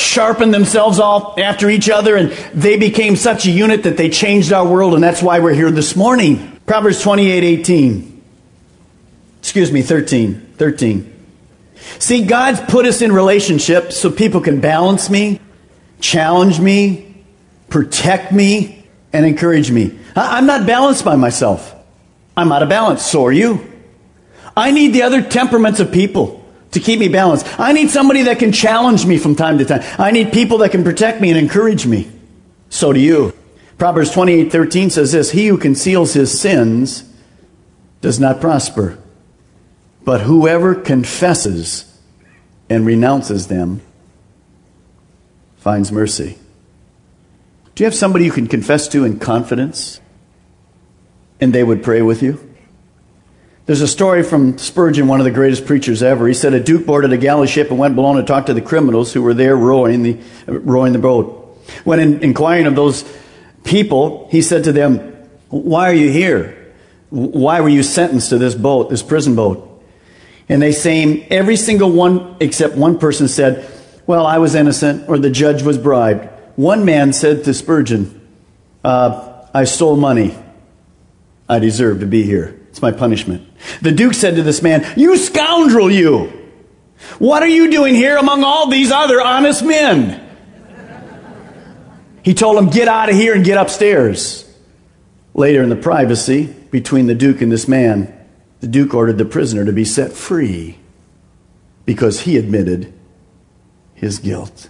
sharpened 0.00 0.52
themselves 0.52 0.98
off 0.98 1.38
after 1.38 1.70
each 1.70 1.88
other, 1.88 2.16
and 2.16 2.30
they 2.54 2.76
became 2.76 3.16
such 3.16 3.46
a 3.46 3.50
unit 3.50 3.84
that 3.84 3.96
they 3.96 4.08
changed 4.08 4.52
our 4.52 4.66
world, 4.66 4.94
and 4.94 5.02
that's 5.02 5.22
why 5.22 5.38
we're 5.38 5.54
here 5.54 5.70
this 5.70 5.94
morning. 5.94 6.58
Proverbs 6.66 7.02
28 7.02 7.44
18. 7.44 8.22
Excuse 9.40 9.72
me, 9.72 9.82
13. 9.82 10.54
13. 10.56 11.16
See, 11.98 12.24
God's 12.24 12.60
put 12.60 12.86
us 12.86 13.02
in 13.02 13.12
relationships 13.12 13.96
so 13.96 14.10
people 14.10 14.40
can 14.40 14.60
balance 14.60 15.08
me, 15.08 15.40
challenge 16.00 16.60
me, 16.60 17.24
protect 17.68 18.32
me, 18.32 18.86
and 19.12 19.24
encourage 19.24 19.70
me. 19.70 19.98
I'm 20.14 20.46
not 20.46 20.66
balanced 20.66 21.04
by 21.04 21.16
myself. 21.16 21.74
I'm 22.36 22.52
out 22.52 22.62
of 22.62 22.68
balance. 22.68 23.04
So 23.04 23.26
are 23.26 23.32
you. 23.32 23.66
I 24.56 24.70
need 24.70 24.92
the 24.92 25.02
other 25.02 25.22
temperaments 25.22 25.80
of 25.80 25.92
people 25.92 26.39
to 26.72 26.80
keep 26.80 26.98
me 26.98 27.08
balanced. 27.08 27.46
I 27.58 27.72
need 27.72 27.90
somebody 27.90 28.22
that 28.22 28.38
can 28.38 28.52
challenge 28.52 29.06
me 29.06 29.18
from 29.18 29.34
time 29.34 29.58
to 29.58 29.64
time. 29.64 29.82
I 29.98 30.10
need 30.10 30.32
people 30.32 30.58
that 30.58 30.70
can 30.70 30.84
protect 30.84 31.20
me 31.20 31.30
and 31.30 31.38
encourage 31.38 31.86
me. 31.86 32.10
So 32.68 32.92
do 32.92 33.00
you. 33.00 33.34
Proverbs 33.78 34.10
28:13 34.10 34.90
says 34.90 35.12
this, 35.12 35.30
"He 35.30 35.46
who 35.48 35.56
conceals 35.56 36.12
his 36.12 36.38
sins 36.38 37.04
does 38.00 38.20
not 38.20 38.40
prosper, 38.40 38.98
but 40.04 40.22
whoever 40.22 40.74
confesses 40.74 41.84
and 42.68 42.86
renounces 42.86 43.46
them 43.46 43.80
finds 45.58 45.90
mercy." 45.90 46.36
Do 47.74 47.84
you 47.84 47.86
have 47.86 47.94
somebody 47.94 48.26
you 48.26 48.30
can 48.30 48.46
confess 48.46 48.86
to 48.88 49.04
in 49.04 49.18
confidence 49.18 50.00
and 51.40 51.52
they 51.52 51.64
would 51.64 51.82
pray 51.82 52.02
with 52.02 52.22
you? 52.22 52.38
There's 53.70 53.82
a 53.82 53.86
story 53.86 54.24
from 54.24 54.58
Spurgeon, 54.58 55.06
one 55.06 55.20
of 55.20 55.24
the 55.24 55.30
greatest 55.30 55.64
preachers 55.64 56.02
ever. 56.02 56.26
He 56.26 56.34
said 56.34 56.54
a 56.54 56.58
duke 56.58 56.86
boarded 56.86 57.12
a 57.12 57.16
galley 57.16 57.46
ship 57.46 57.70
and 57.70 57.78
went 57.78 57.94
below 57.94 58.16
to 58.16 58.24
talk 58.24 58.46
to 58.46 58.52
the 58.52 58.60
criminals 58.60 59.12
who 59.12 59.22
were 59.22 59.32
there 59.32 59.56
rowing 59.56 60.02
the, 60.02 60.18
rowing 60.48 60.92
the 60.92 60.98
boat. 60.98 61.56
When 61.84 62.00
in, 62.00 62.20
inquiring 62.20 62.66
of 62.66 62.74
those 62.74 63.04
people, 63.62 64.26
he 64.32 64.42
said 64.42 64.64
to 64.64 64.72
them, 64.72 64.98
Why 65.50 65.88
are 65.88 65.94
you 65.94 66.10
here? 66.10 66.74
Why 67.10 67.60
were 67.60 67.68
you 67.68 67.84
sentenced 67.84 68.30
to 68.30 68.38
this 68.38 68.56
boat, 68.56 68.90
this 68.90 69.04
prison 69.04 69.36
boat? 69.36 69.84
And 70.48 70.60
they 70.60 70.72
say, 70.72 71.22
every 71.30 71.54
single 71.54 71.92
one 71.92 72.38
except 72.40 72.74
one 72.74 72.98
person 72.98 73.28
said, 73.28 73.70
Well, 74.04 74.26
I 74.26 74.38
was 74.38 74.56
innocent, 74.56 75.08
or 75.08 75.16
the 75.16 75.30
judge 75.30 75.62
was 75.62 75.78
bribed. 75.78 76.28
One 76.56 76.84
man 76.84 77.12
said 77.12 77.44
to 77.44 77.54
Spurgeon, 77.54 78.20
uh, 78.82 79.46
I 79.54 79.62
stole 79.62 79.94
money. 79.94 80.36
I 81.48 81.60
deserve 81.60 82.00
to 82.00 82.06
be 82.06 82.24
here. 82.24 82.59
It's 82.70 82.80
my 82.80 82.92
punishment. 82.92 83.46
The 83.82 83.92
Duke 83.92 84.14
said 84.14 84.36
to 84.36 84.42
this 84.42 84.62
man, 84.62 84.86
You 84.96 85.16
scoundrel, 85.16 85.90
you! 85.90 86.32
What 87.18 87.42
are 87.42 87.48
you 87.48 87.70
doing 87.70 87.94
here 87.94 88.16
among 88.16 88.44
all 88.44 88.68
these 88.68 88.90
other 88.90 89.20
honest 89.20 89.64
men? 89.64 90.26
He 92.22 92.34
told 92.34 92.58
him, 92.58 92.70
Get 92.70 92.88
out 92.88 93.10
of 93.10 93.16
here 93.16 93.34
and 93.34 93.44
get 93.44 93.58
upstairs. 93.58 94.46
Later, 95.34 95.62
in 95.62 95.68
the 95.68 95.76
privacy 95.76 96.46
between 96.70 97.06
the 97.06 97.14
Duke 97.14 97.40
and 97.40 97.50
this 97.50 97.66
man, 97.66 98.14
the 98.60 98.66
Duke 98.66 98.94
ordered 98.94 99.18
the 99.18 99.24
prisoner 99.24 99.64
to 99.64 99.72
be 99.72 99.84
set 99.84 100.12
free 100.12 100.78
because 101.86 102.20
he 102.20 102.36
admitted 102.36 102.92
his 103.94 104.18
guilt. 104.18 104.68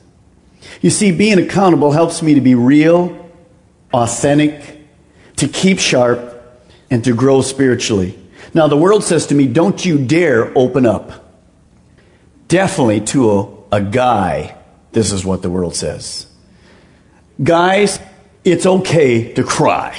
You 0.81 0.91
see, 0.91 1.13
being 1.13 1.39
accountable 1.39 1.93
helps 1.93 2.23
me 2.23 2.35
to 2.35 2.41
be 2.41 2.55
real, 2.55 3.31
authentic, 3.93 4.81
to 5.37 5.49
keep 5.49 5.79
sharp, 5.79 6.40
and 6.91 7.05
to 7.05 7.15
grow 7.15 7.41
spiritually. 7.41 8.19
Now, 8.53 8.67
the 8.67 8.77
world 8.77 9.05
says 9.05 9.27
to 9.29 9.35
me, 9.35 9.47
don't 9.47 9.85
you 9.85 10.05
dare 10.05 10.57
open 10.59 10.87
up. 10.87 11.33
Definitely 12.49 13.03
to 13.03 13.31
a, 13.31 13.77
a 13.77 13.81
guy, 13.81 14.57
this 14.93 15.13
is 15.13 15.25
what 15.25 15.43
the 15.43 15.51
world 15.51 15.77
says. 15.77 16.27
Guys, 17.43 18.01
it's 18.45 18.67
okay 18.67 19.33
to 19.35 19.45
cry. 19.45 19.99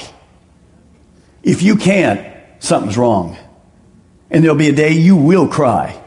If 1.42 1.62
you 1.62 1.76
can't, 1.76 2.34
something's 2.58 2.98
wrong. 2.98 3.38
And 4.30 4.44
there'll 4.44 4.56
be 4.56 4.68
a 4.68 4.74
day 4.74 4.92
you 4.92 5.16
will 5.16 5.48
cry. 5.48 6.00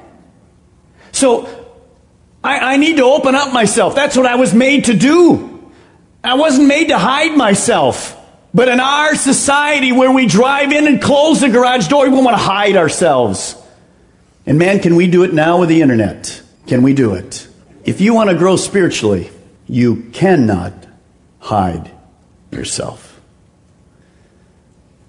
So, 1.12 1.48
I, 2.44 2.74
I 2.74 2.78
need 2.78 2.98
to 2.98 3.04
open 3.04 3.34
up 3.34 3.54
myself. 3.54 3.96
That's 3.96 4.16
what 4.16 4.28
I 4.28 4.36
was 4.36 4.54
made 4.54 4.86
to 4.86 4.94
do. 4.94 5.72
I 6.24 6.36
wasn't 6.36 6.68
made 6.68 6.90
to 6.90 6.98
hide 6.98 7.36
myself. 7.36 8.16
But 8.56 8.70
in 8.70 8.80
our 8.80 9.16
society 9.16 9.92
where 9.92 10.14
we 10.14 10.28
drive 10.28 10.72
in 10.72 10.88
and 10.88 11.02
close 11.02 11.42
the 11.42 11.50
garage 11.50 11.90
door, 11.90 12.10
we 12.10 12.22
want 12.22 12.38
to 12.38 12.42
hide 12.42 12.78
ourselves. 12.78 13.54
And 14.46 14.58
man, 14.58 14.80
can 14.80 14.96
we 14.96 15.08
do 15.08 15.24
it 15.24 15.34
now 15.34 15.60
with 15.60 15.68
the 15.68 15.82
internet? 15.82 16.42
Can 16.66 16.82
we 16.82 16.94
do 16.94 17.16
it? 17.16 17.50
If 17.84 18.00
you 18.00 18.14
want 18.14 18.30
to 18.30 18.38
grow 18.38 18.56
spiritually, 18.56 19.30
you 19.68 20.04
cannot 20.14 20.74
hide 21.40 21.92
yourself. 22.50 23.20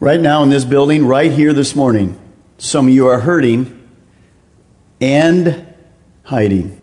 Right 0.01 0.21
now 0.21 0.43
in 0.43 0.51
this 0.51 0.65
building, 0.65 1.07
right 1.07 1.31
here 1.31 1.53
this 1.53 1.77
morning, 1.77 2.19
some 2.59 2.89
of 2.89 2.95
you 2.95 3.07
are 3.07 3.21
hurting 3.21 3.89
and 5.01 5.73
hiding. 6.25 6.83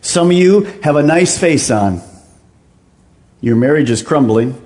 Some 0.00 0.32
of 0.32 0.36
you 0.36 0.62
have 0.82 0.96
a 0.96 1.02
nice 1.04 1.38
face 1.38 1.70
on. 1.70 2.02
Your 3.40 3.54
marriage 3.54 3.90
is 3.90 4.02
crumbling 4.02 4.60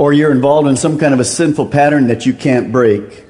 or 0.00 0.14
you're 0.14 0.32
involved 0.32 0.66
in 0.66 0.78
some 0.78 0.98
kind 0.98 1.12
of 1.12 1.20
a 1.20 1.24
sinful 1.26 1.66
pattern 1.66 2.06
that 2.06 2.24
you 2.24 2.32
can't 2.32 2.72
break. 2.72 3.22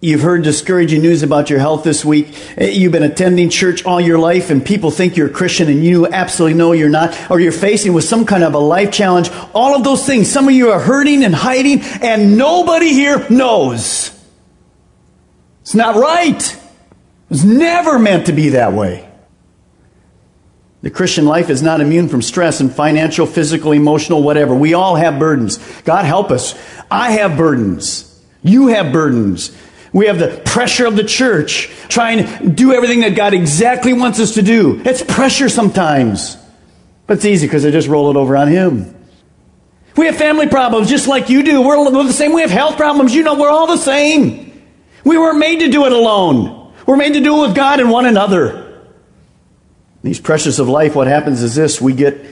You've 0.00 0.22
heard 0.22 0.42
discouraging 0.42 1.02
news 1.02 1.22
about 1.22 1.50
your 1.50 1.58
health 1.58 1.84
this 1.84 2.02
week. 2.02 2.34
You've 2.58 2.92
been 2.92 3.02
attending 3.02 3.50
church 3.50 3.84
all 3.84 4.00
your 4.00 4.18
life 4.18 4.48
and 4.48 4.64
people 4.64 4.90
think 4.90 5.18
you're 5.18 5.26
a 5.26 5.30
Christian 5.30 5.68
and 5.68 5.84
you 5.84 6.06
absolutely 6.06 6.56
know 6.56 6.72
you're 6.72 6.88
not. 6.88 7.30
Or 7.30 7.40
you're 7.40 7.52
facing 7.52 7.92
with 7.92 8.04
some 8.04 8.24
kind 8.24 8.42
of 8.42 8.54
a 8.54 8.58
life 8.58 8.90
challenge. 8.90 9.28
All 9.52 9.76
of 9.76 9.84
those 9.84 10.06
things. 10.06 10.32
Some 10.32 10.48
of 10.48 10.54
you 10.54 10.70
are 10.70 10.80
hurting 10.80 11.24
and 11.24 11.34
hiding 11.34 11.82
and 11.82 12.38
nobody 12.38 12.94
here 12.94 13.28
knows. 13.28 14.18
It's 15.60 15.74
not 15.74 15.94
right. 15.94 16.40
It 16.40 16.60
was 17.28 17.44
never 17.44 17.98
meant 17.98 18.24
to 18.28 18.32
be 18.32 18.48
that 18.48 18.72
way. 18.72 19.09
The 20.82 20.90
Christian 20.90 21.26
life 21.26 21.50
is 21.50 21.62
not 21.62 21.80
immune 21.80 22.08
from 22.08 22.22
stress 22.22 22.60
and 22.60 22.72
financial, 22.72 23.26
physical, 23.26 23.72
emotional, 23.72 24.22
whatever. 24.22 24.54
We 24.54 24.72
all 24.72 24.96
have 24.96 25.18
burdens. 25.18 25.58
God 25.82 26.06
help 26.06 26.30
us. 26.30 26.54
I 26.90 27.12
have 27.12 27.36
burdens. 27.36 28.06
You 28.42 28.68
have 28.68 28.92
burdens. 28.92 29.54
We 29.92 30.06
have 30.06 30.18
the 30.18 30.40
pressure 30.44 30.86
of 30.86 30.96
the 30.96 31.04
church 31.04 31.70
trying 31.88 32.24
to 32.24 32.48
do 32.48 32.72
everything 32.72 33.00
that 33.00 33.14
God 33.14 33.34
exactly 33.34 33.92
wants 33.92 34.20
us 34.20 34.34
to 34.34 34.42
do. 34.42 34.80
It's 34.84 35.02
pressure 35.02 35.48
sometimes. 35.48 36.36
But 37.06 37.18
it's 37.18 37.24
easy 37.24 37.46
because 37.46 37.66
I 37.66 37.70
just 37.70 37.88
roll 37.88 38.10
it 38.10 38.16
over 38.16 38.36
on 38.36 38.48
Him. 38.48 38.94
We 39.96 40.06
have 40.06 40.16
family 40.16 40.48
problems 40.48 40.88
just 40.88 41.08
like 41.08 41.28
you 41.28 41.42
do. 41.42 41.60
We're, 41.60 41.92
we're 41.92 42.04
the 42.04 42.12
same. 42.12 42.32
We 42.32 42.42
have 42.42 42.50
health 42.50 42.76
problems. 42.76 43.14
You 43.14 43.24
know, 43.24 43.38
we're 43.38 43.50
all 43.50 43.66
the 43.66 43.76
same. 43.76 44.64
We 45.04 45.18
weren't 45.18 45.38
made 45.38 45.60
to 45.60 45.68
do 45.68 45.84
it 45.86 45.92
alone. 45.92 46.72
We're 46.86 46.96
made 46.96 47.14
to 47.14 47.20
do 47.20 47.38
it 47.38 47.48
with 47.48 47.56
God 47.56 47.80
and 47.80 47.90
one 47.90 48.06
another. 48.06 48.59
These 50.02 50.20
pressures 50.20 50.58
of 50.58 50.68
life, 50.68 50.94
what 50.94 51.06
happens 51.06 51.42
is 51.42 51.54
this 51.54 51.80
we 51.80 51.92
get 51.92 52.24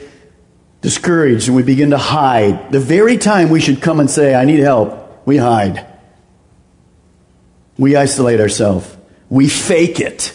discouraged 0.81 1.49
and 1.49 1.57
we 1.57 1.63
begin 1.63 1.91
to 1.91 1.99
hide. 1.99 2.73
The 2.73 2.81
very 2.81 3.19
time 3.19 3.51
we 3.51 3.61
should 3.61 3.83
come 3.83 4.01
and 4.01 4.11
say, 4.11 4.35
I 4.35 4.45
need 4.45 4.61
help, 4.61 5.27
we 5.27 5.37
hide. 5.37 5.87
We 7.77 7.97
isolate 7.97 8.41
ourselves. 8.41 8.97
We 9.29 9.49
fake 9.49 10.01
it. 10.01 10.35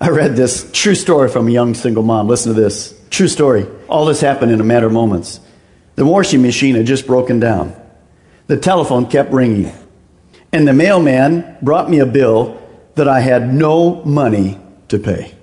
I 0.00 0.10
read 0.10 0.36
this 0.36 0.68
true 0.72 0.94
story 0.94 1.28
from 1.28 1.48
a 1.48 1.50
young 1.50 1.74
single 1.74 2.02
mom. 2.02 2.28
Listen 2.28 2.54
to 2.54 2.60
this. 2.60 2.98
True 3.10 3.28
story. 3.28 3.66
All 3.88 4.04
this 4.04 4.20
happened 4.20 4.52
in 4.52 4.60
a 4.60 4.64
matter 4.64 4.86
of 4.86 4.92
moments. 4.92 5.40
The 5.94 6.04
washing 6.04 6.42
machine 6.42 6.74
had 6.74 6.86
just 6.86 7.06
broken 7.06 7.40
down. 7.40 7.74
The 8.46 8.56
telephone 8.56 9.06
kept 9.06 9.32
ringing. 9.32 9.72
And 10.52 10.66
the 10.66 10.72
mailman 10.72 11.56
brought 11.62 11.90
me 11.90 12.00
a 12.00 12.06
bill 12.06 12.60
that 12.94 13.08
I 13.08 13.20
had 13.20 13.52
no 13.52 14.02
money 14.04 14.58
to 14.88 14.98
pay. 14.98 15.34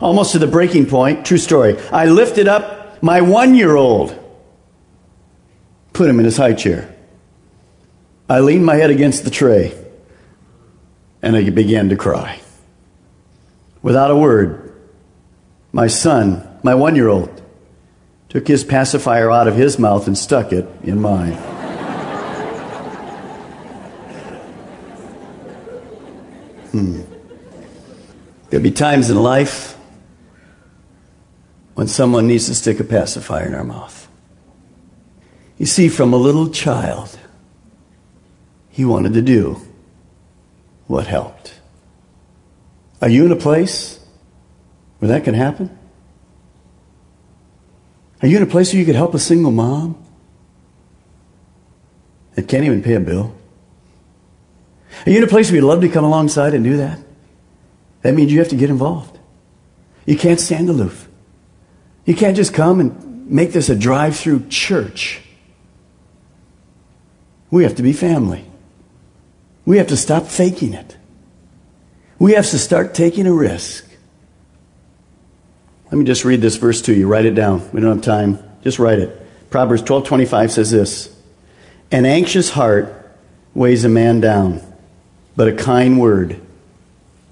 Almost 0.00 0.32
to 0.32 0.38
the 0.38 0.46
breaking 0.46 0.86
point, 0.86 1.24
true 1.24 1.38
story. 1.38 1.78
I 1.92 2.06
lifted 2.06 2.48
up 2.48 3.02
my 3.02 3.20
one 3.20 3.54
year 3.54 3.76
old, 3.76 4.18
put 5.92 6.08
him 6.08 6.18
in 6.18 6.24
his 6.24 6.36
high 6.36 6.54
chair. 6.54 6.94
I 8.28 8.40
leaned 8.40 8.64
my 8.64 8.76
head 8.76 8.90
against 8.90 9.24
the 9.24 9.30
tray, 9.30 9.74
and 11.22 11.36
I 11.36 11.48
began 11.50 11.90
to 11.90 11.96
cry. 11.96 12.40
Without 13.82 14.10
a 14.10 14.16
word, 14.16 14.72
my 15.72 15.86
son, 15.86 16.48
my 16.62 16.74
one 16.74 16.96
year 16.96 17.08
old, 17.08 17.42
took 18.30 18.48
his 18.48 18.64
pacifier 18.64 19.30
out 19.30 19.46
of 19.46 19.54
his 19.54 19.78
mouth 19.78 20.06
and 20.06 20.16
stuck 20.16 20.52
it 20.52 20.66
in 20.82 21.00
mine. 21.00 21.34
hmm. 26.72 27.02
There'll 28.48 28.62
be 28.62 28.70
times 28.70 29.10
in 29.10 29.16
life 29.16 29.73
when 31.74 31.88
someone 31.88 32.26
needs 32.26 32.46
to 32.46 32.54
stick 32.54 32.80
a 32.80 32.84
pacifier 32.84 33.46
in 33.46 33.54
our 33.54 33.64
mouth. 33.64 34.08
You 35.58 35.66
see, 35.66 35.88
from 35.88 36.12
a 36.12 36.16
little 36.16 36.48
child, 36.50 37.18
he 38.70 38.84
wanted 38.84 39.14
to 39.14 39.22
do 39.22 39.60
what 40.86 41.06
helped. 41.06 41.54
Are 43.00 43.08
you 43.08 43.24
in 43.24 43.32
a 43.32 43.36
place 43.36 44.04
where 44.98 45.08
that 45.08 45.24
can 45.24 45.34
happen? 45.34 45.76
Are 48.22 48.28
you 48.28 48.36
in 48.36 48.42
a 48.42 48.46
place 48.46 48.72
where 48.72 48.80
you 48.80 48.86
could 48.86 48.94
help 48.94 49.14
a 49.14 49.18
single 49.18 49.52
mom 49.52 50.02
that 52.34 52.48
can't 52.48 52.64
even 52.64 52.82
pay 52.82 52.94
a 52.94 53.00
bill? 53.00 53.34
Are 55.06 55.10
you 55.10 55.18
in 55.18 55.24
a 55.24 55.28
place 55.28 55.50
where 55.50 55.56
you'd 55.56 55.66
love 55.66 55.80
to 55.82 55.88
come 55.88 56.04
alongside 56.04 56.54
and 56.54 56.64
do 56.64 56.78
that? 56.78 56.98
That 58.02 58.14
means 58.14 58.32
you 58.32 58.38
have 58.38 58.48
to 58.48 58.56
get 58.56 58.70
involved. 58.70 59.18
You 60.06 60.16
can't 60.16 60.40
stand 60.40 60.68
aloof. 60.68 61.08
You 62.04 62.14
can't 62.14 62.36
just 62.36 62.52
come 62.52 62.80
and 62.80 63.30
make 63.30 63.52
this 63.52 63.68
a 63.68 63.74
drive 63.74 64.16
through 64.16 64.48
church. 64.48 65.20
We 67.50 67.62
have 67.62 67.76
to 67.76 67.82
be 67.82 67.92
family. 67.92 68.44
We 69.64 69.78
have 69.78 69.86
to 69.88 69.96
stop 69.96 70.26
faking 70.26 70.74
it. 70.74 70.96
We 72.18 72.32
have 72.32 72.48
to 72.50 72.58
start 72.58 72.94
taking 72.94 73.26
a 73.26 73.32
risk. 73.32 73.88
Let 75.90 75.98
me 75.98 76.04
just 76.04 76.24
read 76.24 76.40
this 76.40 76.56
verse 76.56 76.82
to 76.82 76.94
you. 76.94 77.06
Write 77.06 77.24
it 77.24 77.34
down. 77.34 77.68
We 77.72 77.80
don't 77.80 77.96
have 77.96 78.04
time. 78.04 78.38
Just 78.62 78.78
write 78.78 78.98
it. 78.98 79.20
Proverbs 79.50 79.82
12:25 79.82 80.50
says 80.50 80.70
this: 80.70 81.08
"An 81.90 82.04
anxious 82.04 82.50
heart 82.50 82.92
weighs 83.54 83.84
a 83.84 83.88
man 83.88 84.20
down, 84.20 84.60
but 85.36 85.48
a 85.48 85.52
kind 85.52 86.00
word 86.00 86.40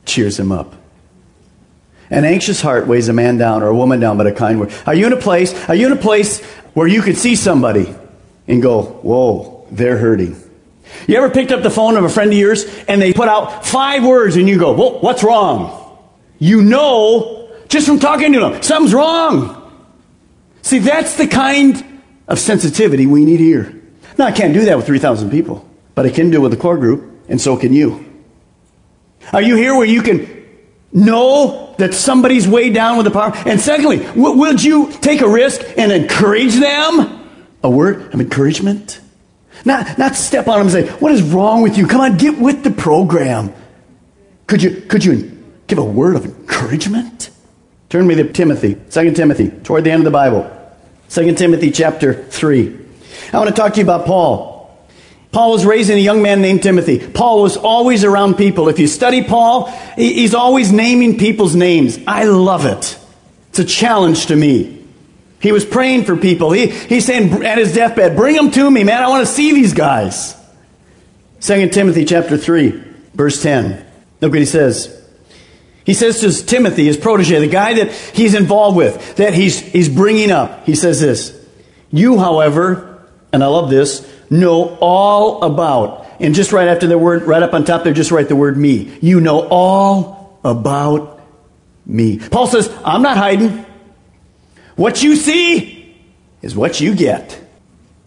cheers 0.04 0.38
him 0.38 0.52
up." 0.52 0.74
An 2.12 2.26
anxious 2.26 2.60
heart 2.60 2.86
weighs 2.86 3.08
a 3.08 3.12
man 3.14 3.38
down 3.38 3.62
or 3.62 3.68
a 3.68 3.74
woman 3.74 3.98
down, 3.98 4.18
but 4.18 4.26
a 4.26 4.32
kind 4.32 4.60
word. 4.60 4.72
Are 4.86 4.94
you 4.94 5.06
in 5.06 5.14
a 5.14 5.16
place? 5.16 5.54
Are 5.68 5.74
you 5.74 5.86
in 5.86 5.92
a 5.92 5.96
place 5.96 6.42
where 6.74 6.86
you 6.86 7.00
could 7.00 7.16
see 7.16 7.34
somebody 7.34 7.92
and 8.46 8.60
go, 8.60 8.82
"Whoa, 8.82 9.64
they're 9.70 9.96
hurting." 9.96 10.36
You 11.06 11.16
ever 11.16 11.30
picked 11.30 11.52
up 11.52 11.62
the 11.62 11.70
phone 11.70 11.96
of 11.96 12.04
a 12.04 12.10
friend 12.10 12.30
of 12.30 12.38
yours 12.38 12.66
and 12.86 13.00
they 13.00 13.14
put 13.14 13.28
out 13.28 13.66
five 13.66 14.04
words 14.04 14.36
and 14.36 14.46
you 14.46 14.58
go, 14.58 14.72
"Well, 14.72 14.98
what's 15.00 15.24
wrong?" 15.24 15.72
You 16.38 16.60
know 16.60 17.48
just 17.68 17.86
from 17.86 17.98
talking 17.98 18.34
to 18.34 18.40
them. 18.40 18.62
Something's 18.62 18.92
wrong. 18.92 19.56
See, 20.60 20.80
that's 20.80 21.16
the 21.16 21.26
kind 21.26 21.82
of 22.28 22.38
sensitivity 22.38 23.06
we 23.06 23.24
need 23.24 23.40
here. 23.40 23.74
Now, 24.18 24.26
I 24.26 24.32
can't 24.32 24.52
do 24.52 24.66
that 24.66 24.76
with 24.76 24.84
3,000 24.84 25.30
people, 25.30 25.64
but 25.94 26.04
I 26.04 26.10
can 26.10 26.30
do 26.30 26.36
it 26.36 26.40
with 26.40 26.52
a 26.52 26.56
core 26.58 26.76
group, 26.76 27.04
and 27.30 27.40
so 27.40 27.56
can 27.56 27.72
you. 27.72 28.04
Are 29.32 29.40
you 29.40 29.56
here 29.56 29.74
where 29.74 29.86
you 29.86 30.02
can 30.02 30.28
know 30.92 31.61
that 31.78 31.94
somebody's 31.94 32.46
way 32.46 32.70
down 32.70 32.96
with 32.96 33.04
the 33.04 33.10
power? 33.10 33.32
And 33.46 33.60
secondly, 33.60 33.98
w- 33.98 34.38
would 34.38 34.62
you 34.62 34.90
take 34.92 35.20
a 35.20 35.28
risk 35.28 35.60
and 35.76 35.92
encourage 35.92 36.54
them? 36.54 37.20
A 37.62 37.70
word 37.70 38.12
of 38.14 38.20
encouragement? 38.20 39.00
Not, 39.64 39.98
not 39.98 40.16
step 40.16 40.48
on 40.48 40.58
them 40.58 40.66
and 40.66 40.70
say, 40.88 40.88
What 40.98 41.12
is 41.12 41.22
wrong 41.22 41.62
with 41.62 41.78
you? 41.78 41.86
Come 41.86 42.00
on, 42.00 42.16
get 42.16 42.38
with 42.38 42.64
the 42.64 42.70
program. 42.70 43.52
Could 44.46 44.62
you, 44.62 44.80
could 44.82 45.04
you 45.04 45.30
give 45.66 45.78
a 45.78 45.84
word 45.84 46.16
of 46.16 46.24
encouragement? 46.24 47.30
Turn 47.88 48.06
me 48.06 48.14
to 48.16 48.32
Timothy, 48.32 48.76
2 48.90 49.12
Timothy, 49.12 49.50
toward 49.50 49.84
the 49.84 49.90
end 49.90 50.00
of 50.00 50.04
the 50.04 50.10
Bible. 50.10 50.50
2 51.10 51.34
Timothy 51.34 51.70
chapter 51.70 52.24
3. 52.24 52.78
I 53.32 53.38
want 53.38 53.48
to 53.48 53.54
talk 53.54 53.74
to 53.74 53.80
you 53.80 53.84
about 53.84 54.06
Paul. 54.06 54.51
Paul 55.32 55.52
was 55.52 55.64
raising 55.64 55.96
a 55.96 56.00
young 56.00 56.20
man 56.20 56.42
named 56.42 56.62
Timothy. 56.62 56.98
Paul 56.98 57.42
was 57.42 57.56
always 57.56 58.04
around 58.04 58.34
people. 58.34 58.68
If 58.68 58.78
you 58.78 58.86
study 58.86 59.24
Paul, 59.24 59.66
he's 59.96 60.34
always 60.34 60.70
naming 60.70 61.18
people's 61.18 61.56
names. 61.56 61.98
I 62.06 62.24
love 62.24 62.66
it. 62.66 62.98
It's 63.48 63.58
a 63.58 63.64
challenge 63.64 64.26
to 64.26 64.36
me. 64.36 64.84
He 65.40 65.50
was 65.50 65.64
praying 65.64 66.04
for 66.04 66.16
people. 66.16 66.52
He, 66.52 66.68
he's 66.68 67.06
saying 67.06 67.44
at 67.44 67.58
his 67.58 67.74
deathbed, 67.74 68.14
bring 68.14 68.36
them 68.36 68.50
to 68.52 68.70
me, 68.70 68.84
man. 68.84 69.02
I 69.02 69.08
want 69.08 69.26
to 69.26 69.32
see 69.32 69.52
these 69.52 69.72
guys. 69.72 70.36
2 71.40 71.70
Timothy 71.70 72.04
chapter 72.04 72.36
3, 72.36 72.70
verse 73.14 73.42
10. 73.42 73.84
Look 74.20 74.30
what 74.30 74.38
he 74.38 74.44
says. 74.44 75.02
He 75.84 75.94
says 75.94 76.20
to 76.20 76.46
Timothy, 76.46 76.84
his 76.84 76.96
protege, 76.96 77.40
the 77.40 77.48
guy 77.48 77.74
that 77.74 77.90
he's 77.92 78.34
involved 78.34 78.76
with, 78.76 79.16
that 79.16 79.34
he's, 79.34 79.58
he's 79.58 79.88
bringing 79.88 80.30
up, 80.30 80.64
he 80.64 80.76
says 80.76 81.00
this 81.00 81.36
You, 81.90 82.18
however, 82.18 83.02
and 83.32 83.42
I 83.42 83.48
love 83.48 83.68
this, 83.68 84.08
know 84.32 84.76
all 84.80 85.44
about, 85.44 86.06
and 86.18 86.34
just 86.34 86.52
right 86.52 86.68
after 86.68 86.86
the 86.86 86.98
word, 86.98 87.22
right 87.24 87.42
up 87.42 87.52
on 87.54 87.64
top 87.64 87.84
there, 87.84 87.92
just 87.92 88.10
write 88.10 88.28
the 88.28 88.36
word 88.36 88.56
me. 88.56 88.98
You 89.00 89.20
know 89.20 89.46
all 89.48 90.40
about 90.42 91.20
me. 91.86 92.18
Paul 92.18 92.46
says, 92.46 92.74
I'm 92.84 93.02
not 93.02 93.16
hiding. 93.16 93.64
What 94.76 95.02
you 95.02 95.16
see 95.16 95.94
is 96.40 96.56
what 96.56 96.80
you 96.80 96.94
get. 96.94 97.38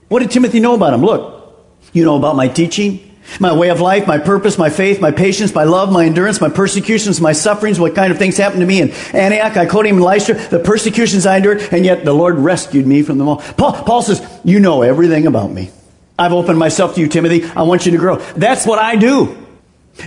What 0.07 0.19
did 0.19 0.31
Timothy 0.31 0.59
know 0.59 0.75
about 0.75 0.93
him? 0.93 1.01
Look, 1.01 1.65
you 1.93 2.03
know 2.03 2.15
about 2.17 2.35
my 2.35 2.47
teaching, 2.47 3.15
my 3.39 3.55
way 3.55 3.69
of 3.69 3.81
life, 3.81 4.07
my 4.07 4.17
purpose, 4.17 4.57
my 4.57 4.69
faith, 4.69 4.99
my 4.99 5.11
patience, 5.11 5.53
my 5.53 5.63
love, 5.63 5.91
my 5.91 6.05
endurance, 6.05 6.41
my 6.41 6.49
persecutions, 6.49 7.21
my 7.21 7.33
sufferings, 7.33 7.79
what 7.79 7.95
kind 7.95 8.11
of 8.11 8.17
things 8.17 8.37
happened 8.37 8.61
to 8.61 8.67
me 8.67 8.81
in 8.81 8.91
Antioch, 9.13 9.57
Iconium, 9.57 9.97
and 9.97 10.05
Lystra, 10.05 10.35
the 10.35 10.59
persecutions 10.59 11.25
I 11.25 11.37
endured, 11.37 11.61
and 11.71 11.85
yet 11.85 12.05
the 12.05 12.13
Lord 12.13 12.37
rescued 12.37 12.85
me 12.85 13.01
from 13.03 13.17
them 13.17 13.27
all. 13.27 13.37
Paul, 13.37 13.73
Paul 13.83 14.01
says, 14.01 14.25
You 14.43 14.59
know 14.59 14.81
everything 14.81 15.27
about 15.27 15.51
me. 15.51 15.71
I've 16.17 16.33
opened 16.33 16.57
myself 16.57 16.95
to 16.95 17.01
you, 17.01 17.07
Timothy. 17.07 17.43
I 17.43 17.63
want 17.63 17.85
you 17.85 17.91
to 17.91 17.97
grow. 17.97 18.17
That's 18.17 18.65
what 18.65 18.79
I 18.79 18.95
do. 18.95 19.37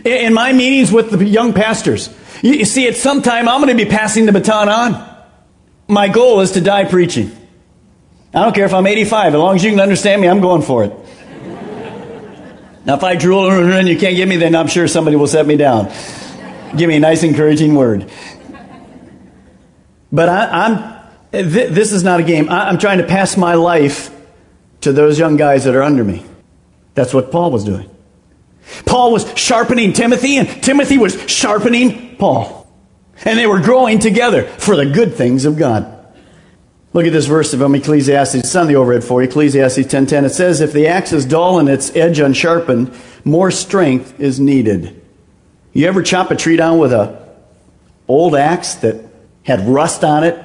In 0.04 0.34
my 0.34 0.52
meetings 0.52 0.92
with 0.92 1.10
the 1.10 1.24
young 1.24 1.52
pastors, 1.52 2.14
you 2.42 2.64
see, 2.64 2.86
at 2.88 2.96
some 2.96 3.22
time 3.22 3.48
I'm 3.48 3.62
going 3.62 3.76
to 3.76 3.84
be 3.84 3.90
passing 3.90 4.26
the 4.26 4.32
baton 4.32 4.68
on. 4.68 5.16
My 5.86 6.08
goal 6.08 6.40
is 6.40 6.52
to 6.52 6.60
die 6.60 6.84
preaching. 6.84 7.34
I 8.34 8.42
don't 8.42 8.54
care 8.54 8.66
if 8.66 8.74
I'm 8.74 8.86
85, 8.86 9.34
as 9.34 9.38
long 9.38 9.56
as 9.56 9.64
you 9.64 9.70
can 9.70 9.80
understand 9.80 10.20
me, 10.20 10.28
I'm 10.28 10.40
going 10.40 10.62
for 10.62 10.84
it. 10.84 10.92
Now, 12.84 12.94
if 12.94 13.04
I 13.04 13.16
drool 13.16 13.50
and 13.50 13.88
you 13.88 13.98
can't 13.98 14.16
get 14.16 14.28
me, 14.28 14.36
then 14.36 14.54
I'm 14.54 14.66
sure 14.66 14.86
somebody 14.88 15.16
will 15.16 15.26
set 15.26 15.46
me 15.46 15.56
down. 15.56 15.92
Give 16.76 16.88
me 16.88 16.96
a 16.96 17.00
nice, 17.00 17.22
encouraging 17.22 17.74
word. 17.74 18.10
But 20.12 20.28
I, 20.28 20.66
am 20.66 21.10
th- 21.32 21.70
this 21.70 21.92
is 21.92 22.02
not 22.02 22.20
a 22.20 22.22
game. 22.22 22.48
I, 22.48 22.68
I'm 22.68 22.78
trying 22.78 22.98
to 22.98 23.04
pass 23.04 23.36
my 23.36 23.54
life 23.54 24.14
to 24.80 24.92
those 24.92 25.18
young 25.18 25.36
guys 25.36 25.64
that 25.64 25.74
are 25.74 25.82
under 25.82 26.04
me. 26.04 26.24
That's 26.94 27.14
what 27.14 27.30
Paul 27.30 27.50
was 27.50 27.64
doing. 27.64 27.88
Paul 28.84 29.12
was 29.12 29.32
sharpening 29.36 29.92
Timothy, 29.92 30.36
and 30.36 30.48
Timothy 30.62 30.98
was 30.98 31.30
sharpening 31.30 32.16
Paul. 32.16 32.66
And 33.24 33.38
they 33.38 33.46
were 33.46 33.60
growing 33.60 33.98
together 33.98 34.44
for 34.44 34.76
the 34.76 34.86
good 34.86 35.14
things 35.14 35.44
of 35.44 35.56
God. 35.56 35.94
Look 36.92 37.06
at 37.06 37.12
this 37.12 37.26
verse 37.26 37.52
from 37.52 37.74
Ecclesiastes. 37.74 38.34
It's 38.34 38.56
on 38.56 38.66
the 38.66 38.76
overhead 38.76 39.04
for 39.04 39.22
you. 39.22 39.28
Ecclesiastes 39.28 39.78
10.10. 39.78 40.24
It 40.24 40.30
says, 40.30 40.60
If 40.60 40.72
the 40.72 40.86
axe 40.86 41.12
is 41.12 41.26
dull 41.26 41.58
and 41.58 41.68
its 41.68 41.94
edge 41.94 42.18
unsharpened, 42.18 42.92
more 43.24 43.50
strength 43.50 44.18
is 44.20 44.40
needed. 44.40 45.00
You 45.72 45.86
ever 45.86 46.02
chop 46.02 46.30
a 46.30 46.36
tree 46.36 46.56
down 46.56 46.78
with 46.78 46.92
a 46.92 47.28
old 48.06 48.34
axe 48.34 48.74
that 48.76 49.04
had 49.44 49.68
rust 49.68 50.02
on 50.02 50.24
it? 50.24 50.44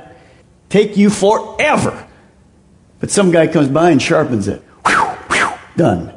Take 0.70 0.98
you 0.98 1.10
forever 1.10 2.08
But 3.04 3.12
some 3.12 3.32
guy 3.32 3.48
comes 3.48 3.68
by 3.68 3.90
and 3.90 4.02
sharpens 4.02 4.48
it. 4.48 4.62
Whew, 4.88 5.04
whew, 5.30 5.50
done. 5.76 6.14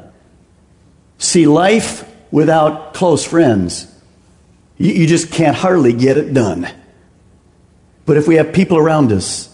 See, 1.17 1.45
life 1.45 2.09
without 2.31 2.93
close 2.93 3.25
friends, 3.25 3.93
you, 4.77 4.93
you 4.93 5.05
just 5.05 5.29
can't 5.29 5.57
hardly 5.57 5.91
get 5.91 6.15
it 6.15 6.33
done. 6.33 6.65
But 8.05 8.15
if 8.15 8.25
we 8.25 8.35
have 8.35 8.53
people 8.53 8.77
around 8.77 9.11
us 9.11 9.53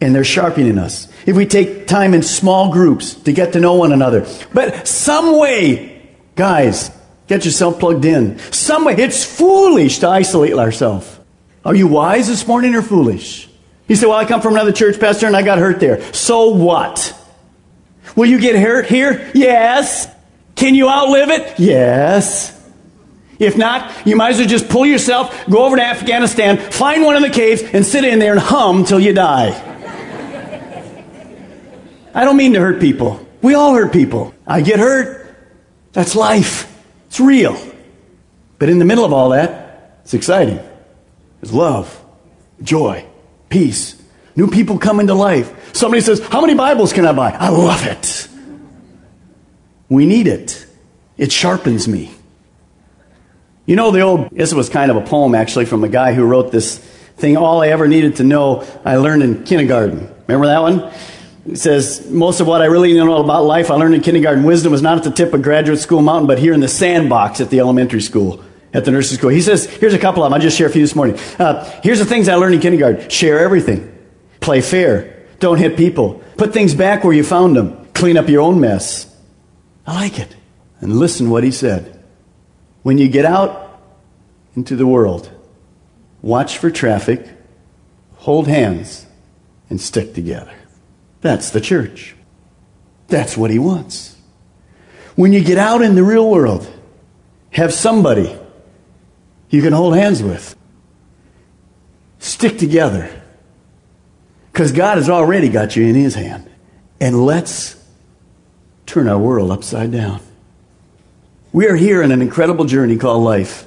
and 0.00 0.14
they're 0.14 0.22
sharpening 0.22 0.78
us, 0.78 1.08
if 1.26 1.34
we 1.34 1.44
take 1.44 1.88
time 1.88 2.14
in 2.14 2.22
small 2.22 2.72
groups 2.72 3.14
to 3.14 3.32
get 3.32 3.54
to 3.54 3.58
know 3.58 3.74
one 3.74 3.90
another, 3.90 4.24
but 4.54 4.86
some 4.86 5.40
way, 5.40 6.08
guys, 6.36 6.96
get 7.26 7.44
yourself 7.44 7.80
plugged 7.80 8.04
in. 8.04 8.38
Some 8.52 8.84
way, 8.84 8.94
it's 8.94 9.24
foolish 9.24 9.98
to 9.98 10.08
isolate 10.08 10.54
ourselves. 10.54 11.18
Are 11.64 11.74
you 11.74 11.88
wise 11.88 12.28
this 12.28 12.46
morning 12.46 12.76
or 12.76 12.82
foolish? 12.82 13.49
You 13.90 13.96
say, 13.96 14.06
Well, 14.06 14.16
I 14.16 14.24
come 14.24 14.40
from 14.40 14.54
another 14.54 14.70
church, 14.70 15.00
Pastor, 15.00 15.26
and 15.26 15.36
I 15.36 15.42
got 15.42 15.58
hurt 15.58 15.80
there. 15.80 16.00
So 16.14 16.50
what? 16.50 17.12
Will 18.14 18.26
you 18.26 18.38
get 18.38 18.54
hurt 18.54 18.86
here? 18.86 19.28
Yes. 19.34 20.06
Can 20.54 20.76
you 20.76 20.88
outlive 20.88 21.30
it? 21.30 21.58
Yes. 21.58 22.56
If 23.40 23.56
not, 23.56 24.06
you 24.06 24.14
might 24.14 24.34
as 24.34 24.38
well 24.38 24.46
just 24.46 24.68
pull 24.68 24.86
yourself, 24.86 25.44
go 25.50 25.64
over 25.64 25.74
to 25.74 25.82
Afghanistan, 25.82 26.58
find 26.58 27.02
one 27.02 27.16
of 27.16 27.22
the 27.22 27.30
caves, 27.30 27.62
and 27.62 27.84
sit 27.84 28.04
in 28.04 28.20
there 28.20 28.30
and 28.30 28.40
hum 28.40 28.84
till 28.84 29.00
you 29.00 29.12
die. 29.12 29.48
I 32.14 32.24
don't 32.24 32.36
mean 32.36 32.52
to 32.52 32.60
hurt 32.60 32.80
people. 32.80 33.26
We 33.42 33.54
all 33.54 33.74
hurt 33.74 33.92
people. 33.92 34.32
I 34.46 34.60
get 34.60 34.78
hurt. 34.78 35.34
That's 35.92 36.14
life. 36.14 36.72
It's 37.08 37.18
real. 37.18 37.60
But 38.60 38.68
in 38.68 38.78
the 38.78 38.84
middle 38.84 39.04
of 39.04 39.12
all 39.12 39.30
that, 39.30 39.98
it's 40.04 40.14
exciting. 40.14 40.60
There's 41.40 41.52
love, 41.52 42.00
joy, 42.62 43.09
peace. 43.50 44.00
New 44.36 44.48
people 44.48 44.78
come 44.78 45.00
into 45.00 45.12
life. 45.12 45.76
Somebody 45.76 46.00
says, 46.00 46.20
How 46.20 46.40
many 46.40 46.54
Bibles 46.54 46.92
can 46.92 47.04
I 47.04 47.12
buy? 47.12 47.32
I 47.32 47.50
love 47.50 47.84
it. 47.86 48.28
We 49.88 50.06
need 50.06 50.26
it. 50.26 50.66
It 51.18 51.30
sharpens 51.30 51.86
me. 51.86 52.10
You 53.66 53.76
know, 53.76 53.90
the 53.90 54.00
old, 54.00 54.30
this 54.30 54.54
was 54.54 54.68
kind 54.68 54.90
of 54.90 54.96
a 54.96 55.02
poem 55.02 55.34
actually 55.34 55.66
from 55.66 55.84
a 55.84 55.88
guy 55.88 56.14
who 56.14 56.24
wrote 56.24 56.50
this 56.50 56.78
thing, 56.78 57.36
All 57.36 57.62
I 57.62 57.68
Ever 57.68 57.86
Needed 57.86 58.16
to 58.16 58.24
Know, 58.24 58.66
I 58.84 58.96
Learned 58.96 59.22
in 59.22 59.44
Kindergarten. 59.44 60.12
Remember 60.26 60.46
that 60.46 60.62
one? 60.62 60.92
It 61.46 61.56
says, 61.56 62.08
Most 62.10 62.40
of 62.40 62.46
what 62.46 62.62
I 62.62 62.66
really 62.66 62.94
know 62.94 63.22
about 63.22 63.44
life 63.44 63.70
I 63.70 63.74
learned 63.74 63.94
in 63.94 64.00
kindergarten. 64.00 64.44
Wisdom 64.44 64.72
was 64.72 64.82
not 64.82 64.98
at 64.98 65.04
the 65.04 65.10
tip 65.10 65.34
of 65.34 65.42
graduate 65.42 65.78
school 65.78 66.02
mountain, 66.02 66.26
but 66.26 66.38
here 66.38 66.52
in 66.52 66.60
the 66.60 66.68
sandbox 66.68 67.40
at 67.40 67.50
the 67.50 67.60
elementary 67.60 68.00
school, 68.00 68.44
at 68.72 68.84
the 68.84 68.90
nursery 68.90 69.18
school. 69.18 69.30
He 69.30 69.40
says, 69.40 69.66
Here's 69.66 69.94
a 69.94 69.98
couple 69.98 70.22
of 70.22 70.26
them. 70.30 70.34
I'll 70.34 70.40
just 70.40 70.56
share 70.56 70.66
a 70.66 70.70
few 70.70 70.82
this 70.82 70.94
morning. 70.94 71.18
Uh, 71.38 71.64
here's 71.82 71.98
the 71.98 72.04
things 72.04 72.28
I 72.28 72.34
learned 72.34 72.54
in 72.54 72.60
kindergarten 72.60 73.08
share 73.10 73.40
everything, 73.40 73.96
play 74.40 74.60
fair, 74.60 75.26
don't 75.38 75.58
hit 75.58 75.76
people, 75.76 76.22
put 76.36 76.52
things 76.52 76.74
back 76.74 77.02
where 77.02 77.12
you 77.12 77.24
found 77.24 77.56
them, 77.56 77.86
clean 77.94 78.16
up 78.16 78.28
your 78.28 78.42
own 78.42 78.60
mess. 78.60 79.06
I 79.86 79.94
like 79.94 80.18
it. 80.18 80.36
And 80.80 80.98
listen 80.98 81.30
what 81.30 81.44
he 81.44 81.50
said. 81.50 82.02
When 82.82 82.96
you 82.96 83.08
get 83.08 83.24
out 83.24 83.80
into 84.54 84.76
the 84.76 84.86
world, 84.86 85.30
watch 86.22 86.58
for 86.58 86.70
traffic, 86.70 87.26
hold 88.16 88.46
hands, 88.48 89.06
and 89.68 89.80
stick 89.80 90.14
together. 90.14 90.54
That's 91.20 91.50
the 91.50 91.60
church. 91.60 92.14
That's 93.08 93.36
what 93.36 93.50
he 93.50 93.58
wants. 93.58 94.16
When 95.16 95.32
you 95.32 95.42
get 95.42 95.58
out 95.58 95.82
in 95.82 95.94
the 95.94 96.02
real 96.02 96.30
world, 96.30 96.70
have 97.50 97.74
somebody 97.74 98.38
you 99.50 99.62
can 99.62 99.72
hold 99.72 99.94
hands 99.94 100.22
with. 100.22 100.56
Stick 102.18 102.58
together. 102.58 103.10
Because 104.52 104.72
God 104.72 104.96
has 104.98 105.08
already 105.08 105.48
got 105.48 105.76
you 105.76 105.86
in 105.86 105.94
his 105.94 106.14
hand. 106.14 106.48
And 107.00 107.24
let's 107.24 107.76
turn 108.86 109.08
our 109.08 109.18
world 109.18 109.50
upside 109.50 109.90
down. 109.92 110.20
We 111.52 111.66
are 111.66 111.76
here 111.76 112.02
in 112.02 112.12
an 112.12 112.22
incredible 112.22 112.64
journey 112.64 112.96
called 112.96 113.24
life. 113.24 113.66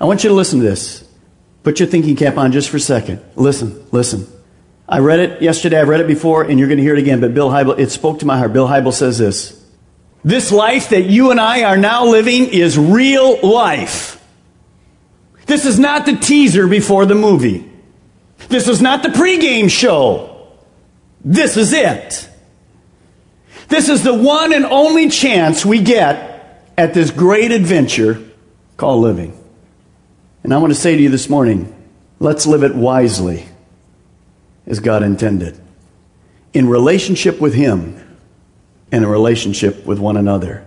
I 0.00 0.04
want 0.04 0.24
you 0.24 0.30
to 0.30 0.34
listen 0.34 0.60
to 0.60 0.64
this. 0.64 1.06
Put 1.62 1.80
your 1.80 1.88
thinking 1.88 2.16
cap 2.16 2.38
on 2.38 2.52
just 2.52 2.70
for 2.70 2.78
a 2.78 2.80
second. 2.80 3.22
Listen, 3.36 3.84
listen. 3.90 4.26
I 4.88 5.00
read 5.00 5.18
it 5.18 5.42
yesterday, 5.42 5.78
I've 5.78 5.88
read 5.88 6.00
it 6.00 6.06
before, 6.06 6.44
and 6.44 6.58
you're 6.58 6.68
going 6.68 6.78
to 6.78 6.82
hear 6.82 6.94
it 6.94 6.98
again, 6.98 7.20
but 7.20 7.34
Bill 7.34 7.50
Hybels, 7.50 7.78
it 7.78 7.90
spoke 7.90 8.20
to 8.20 8.26
my 8.26 8.38
heart. 8.38 8.54
Bill 8.54 8.66
Hybels 8.66 8.94
says 8.94 9.18
this 9.18 9.62
This 10.24 10.50
life 10.50 10.90
that 10.90 11.02
you 11.02 11.30
and 11.30 11.38
I 11.38 11.64
are 11.64 11.76
now 11.76 12.06
living 12.06 12.48
is 12.48 12.78
real 12.78 13.38
life. 13.46 14.07
This 15.48 15.64
is 15.64 15.78
not 15.78 16.04
the 16.04 16.14
teaser 16.14 16.68
before 16.68 17.06
the 17.06 17.14
movie. 17.14 17.68
This 18.48 18.68
is 18.68 18.82
not 18.82 19.02
the 19.02 19.08
pregame 19.08 19.70
show. 19.70 20.46
This 21.24 21.56
is 21.56 21.72
it. 21.72 22.28
This 23.68 23.88
is 23.88 24.04
the 24.04 24.12
one 24.12 24.52
and 24.52 24.66
only 24.66 25.08
chance 25.08 25.64
we 25.64 25.82
get 25.82 26.70
at 26.76 26.92
this 26.92 27.10
great 27.10 27.50
adventure 27.50 28.22
called 28.76 29.02
living. 29.02 29.42
And 30.44 30.52
I 30.52 30.58
want 30.58 30.72
to 30.72 30.78
say 30.78 30.94
to 30.94 31.02
you 31.02 31.08
this 31.08 31.30
morning 31.30 31.74
let's 32.20 32.46
live 32.46 32.62
it 32.62 32.74
wisely 32.74 33.48
as 34.66 34.80
God 34.80 35.02
intended 35.02 35.58
in 36.52 36.68
relationship 36.68 37.40
with 37.40 37.54
Him 37.54 37.96
and 38.92 39.02
in 39.02 39.10
relationship 39.10 39.86
with 39.86 39.98
one 39.98 40.18
another. 40.18 40.66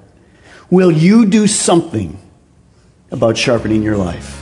Will 0.72 0.92
you 0.92 1.28
do 1.28 1.46
something 1.46 2.20
about 3.12 3.38
sharpening 3.38 3.84
your 3.84 3.98
life? 3.98 4.41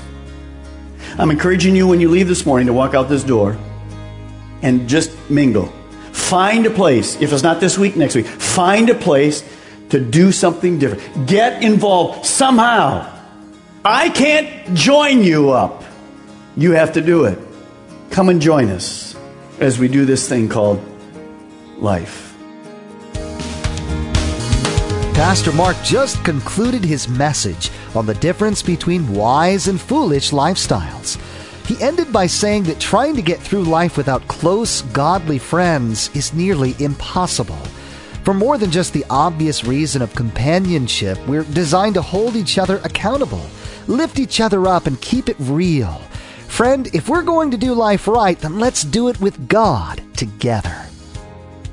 I'm 1.18 1.32
encouraging 1.32 1.76
you 1.76 1.88
when 1.88 2.00
you 2.00 2.10
leave 2.10 2.28
this 2.28 2.46
morning 2.46 2.68
to 2.68 2.74
walk 2.74 2.94
out 2.94 3.10
this 3.10 3.24
door 3.24 3.58
and 4.62 4.88
just 4.88 5.30
mingle. 5.30 5.68
Find 6.12 6.66
a 6.66 6.70
place, 6.70 7.20
if 7.22 7.34
it's 7.34 7.44
not 7.44 7.60
this 7.60 7.78
week, 7.78 7.96
next 7.96 8.16
week, 8.16 8.28
find 8.28 8.90
a 8.90 8.96
place 8.96 9.44
to 9.90 10.00
do 10.00 10.32
something 10.32 10.78
different. 10.80 11.28
Get 11.28 11.64
involved 11.64 12.26
somehow. 12.26 13.12
I 13.84 14.10
can't 14.10 14.76
join 14.76 15.24
you 15.24 15.52
up. 15.52 15.84
You 16.56 16.74
have 16.74 16.94
to 16.94 17.02
do 17.02 17.26
it. 17.26 17.40
Come 18.12 18.30
and 18.30 18.42
join 18.42 18.70
us 18.70 19.16
as 19.60 19.80
we 19.80 19.88
do 19.88 20.06
this 20.06 20.28
thing 20.28 20.50
called 20.50 20.84
life. 21.78 22.29
Pastor 25.20 25.52
Mark 25.52 25.76
just 25.84 26.24
concluded 26.24 26.82
his 26.82 27.10
message 27.10 27.72
on 27.94 28.06
the 28.06 28.14
difference 28.14 28.64
between 28.64 29.14
wise 29.14 29.68
and 29.68 29.80
foolish 29.80 30.32
lifestyles. 30.32 31.20
He 31.68 31.80
ended 31.84 32.14
by 32.14 32.26
saying 32.26 32.64
that 32.64 32.80
trying 32.80 33.18
to 33.18 33.22
get 33.22 33.38
through 33.38 33.64
life 33.66 33.98
without 33.98 34.26
close, 34.30 34.82
godly 34.94 35.38
friends 35.38 36.10
is 36.16 36.34
nearly 36.34 36.74
impossible. 36.80 37.58
For 38.24 38.34
more 38.34 38.58
than 38.58 38.72
just 38.72 38.94
the 38.94 39.04
obvious 39.10 39.66
reason 39.66 40.02
of 40.02 40.16
companionship, 40.16 41.20
we're 41.28 41.44
designed 41.44 41.96
to 41.96 42.02
hold 42.02 42.38
each 42.38 42.58
other 42.58 42.78
accountable, 42.86 43.46
lift 43.88 44.20
each 44.20 44.40
other 44.40 44.68
up, 44.68 44.88
and 44.88 45.02
keep 45.02 45.28
it 45.28 45.36
real. 45.38 45.96
Friend, 46.48 46.88
if 46.96 47.10
we're 47.10 47.24
going 47.24 47.52
to 47.52 47.58
do 47.58 47.74
life 47.74 48.08
right, 48.08 48.40
then 48.40 48.58
let's 48.58 48.86
do 48.86 49.10
it 49.10 49.20
with 49.20 49.50
God 49.50 50.02
together. 50.16 50.86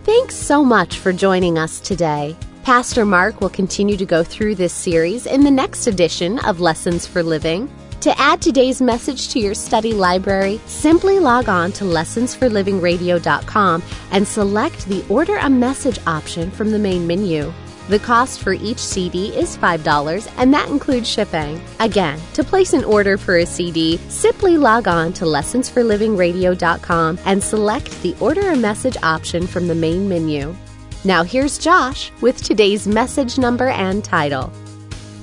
Thanks 0.02 0.34
so 0.34 0.64
much 0.64 0.98
for 0.98 1.12
joining 1.12 1.58
us 1.58 1.78
today. 1.78 2.36
Pastor 2.66 3.06
Mark 3.06 3.40
will 3.40 3.48
continue 3.48 3.96
to 3.96 4.04
go 4.04 4.22
through 4.24 4.56
this 4.56 4.72
series 4.72 5.26
in 5.26 5.44
the 5.44 5.50
next 5.52 5.86
edition 5.86 6.40
of 6.40 6.58
Lessons 6.58 7.06
for 7.06 7.22
Living. 7.22 7.70
To 8.00 8.20
add 8.20 8.42
today's 8.42 8.82
message 8.82 9.28
to 9.28 9.38
your 9.38 9.54
study 9.54 9.92
library, 9.92 10.60
simply 10.66 11.20
log 11.20 11.48
on 11.48 11.70
to 11.70 11.84
lessonsforlivingradio.com 11.84 13.82
and 14.10 14.26
select 14.26 14.84
the 14.86 15.04
Order 15.08 15.36
a 15.36 15.48
Message 15.48 16.00
option 16.08 16.50
from 16.50 16.72
the 16.72 16.78
main 16.80 17.06
menu. 17.06 17.52
The 17.88 18.00
cost 18.00 18.40
for 18.40 18.52
each 18.52 18.80
CD 18.80 19.28
is 19.28 19.56
$5 19.56 20.32
and 20.36 20.52
that 20.52 20.68
includes 20.68 21.08
shipping. 21.08 21.60
Again, 21.78 22.18
to 22.34 22.42
place 22.42 22.72
an 22.72 22.82
order 22.82 23.16
for 23.16 23.36
a 23.36 23.46
CD, 23.46 23.98
simply 24.08 24.58
log 24.58 24.88
on 24.88 25.12
to 25.12 25.24
lessonsforlivingradio.com 25.24 27.18
and 27.26 27.40
select 27.40 28.02
the 28.02 28.16
Order 28.18 28.50
a 28.50 28.56
Message 28.56 28.96
option 29.04 29.46
from 29.46 29.68
the 29.68 29.74
main 29.76 30.08
menu. 30.08 30.56
Now 31.06 31.22
here's 31.22 31.56
Josh 31.56 32.10
with 32.20 32.42
today's 32.42 32.88
message 32.88 33.38
number 33.38 33.68
and 33.68 34.02
title. 34.02 34.50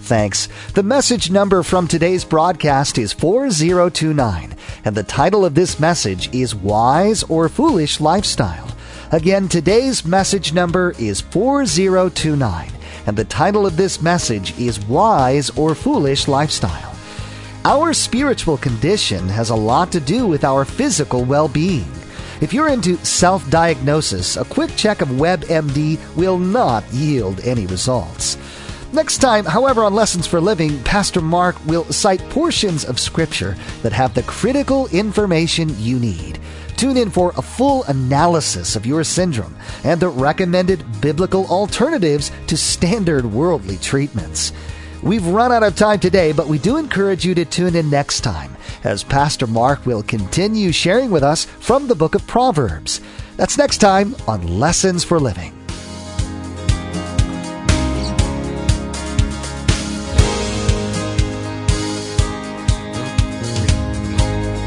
Thanks. 0.03 0.47
The 0.75 0.81
message 0.81 1.29
number 1.29 1.61
from 1.61 1.89
today's 1.89 2.23
broadcast 2.23 2.97
is 2.97 3.11
4029, 3.11 4.55
and 4.85 4.95
the 4.95 5.03
title 5.03 5.43
of 5.43 5.55
this 5.55 5.81
message 5.81 6.33
is 6.33 6.55
Wise 6.55 7.23
or 7.23 7.49
Foolish 7.49 7.99
Lifestyle. 7.99 8.69
Again, 9.11 9.49
today's 9.49 10.05
message 10.05 10.53
number 10.53 10.95
is 10.97 11.19
4029, 11.19 12.71
and 13.05 13.17
the 13.17 13.25
title 13.25 13.65
of 13.65 13.75
this 13.75 14.01
message 14.01 14.57
is 14.57 14.79
Wise 14.85 15.49
or 15.49 15.75
Foolish 15.75 16.29
Lifestyle. 16.29 16.95
Our 17.65 17.91
spiritual 17.91 18.55
condition 18.55 19.27
has 19.27 19.49
a 19.49 19.55
lot 19.55 19.91
to 19.91 19.99
do 19.99 20.27
with 20.27 20.45
our 20.45 20.63
physical 20.63 21.25
well 21.25 21.49
being. 21.49 21.91
If 22.43 22.51
you're 22.51 22.67
into 22.67 22.97
self 23.05 23.49
diagnosis, 23.49 24.35
a 24.35 24.43
quick 24.43 24.75
check 24.75 24.99
of 24.99 25.07
WebMD 25.07 25.97
will 26.17 26.37
not 26.37 26.83
yield 26.91 27.39
any 27.39 27.65
results. 27.67 28.37
Next 28.91 29.19
time, 29.19 29.45
however, 29.45 29.81
on 29.85 29.93
Lessons 29.93 30.27
for 30.27 30.41
Living, 30.41 30.83
Pastor 30.83 31.21
Mark 31.21 31.55
will 31.65 31.85
cite 31.85 32.19
portions 32.31 32.83
of 32.83 32.99
Scripture 32.99 33.55
that 33.81 33.93
have 33.93 34.13
the 34.13 34.23
critical 34.23 34.89
information 34.89 35.73
you 35.79 35.97
need. 35.97 36.37
Tune 36.75 36.97
in 36.97 37.09
for 37.11 37.31
a 37.37 37.41
full 37.41 37.85
analysis 37.85 38.75
of 38.75 38.85
your 38.85 39.05
syndrome 39.05 39.55
and 39.85 40.01
the 40.01 40.09
recommended 40.09 40.83
biblical 40.99 41.45
alternatives 41.45 42.29
to 42.47 42.57
standard 42.57 43.23
worldly 43.23 43.77
treatments. 43.77 44.51
We've 45.01 45.25
run 45.27 45.53
out 45.53 45.63
of 45.63 45.77
time 45.77 46.01
today, 46.01 46.33
but 46.33 46.47
we 46.49 46.57
do 46.57 46.75
encourage 46.75 47.23
you 47.23 47.35
to 47.35 47.45
tune 47.45 47.77
in 47.77 47.89
next 47.89 48.19
time 48.19 48.52
as 48.83 49.03
Pastor 49.03 49.47
Mark 49.47 49.85
will 49.85 50.03
continue 50.03 50.71
sharing 50.71 51.11
with 51.11 51.23
us 51.23 51.45
from 51.45 51.87
the 51.87 51.95
book 51.95 52.15
of 52.15 52.25
Proverbs. 52.27 53.01
That's 53.37 53.57
next 53.57 53.77
time 53.77 54.15
on 54.27 54.59
Lessons 54.59 55.03
for 55.03 55.19
Living. 55.19 55.53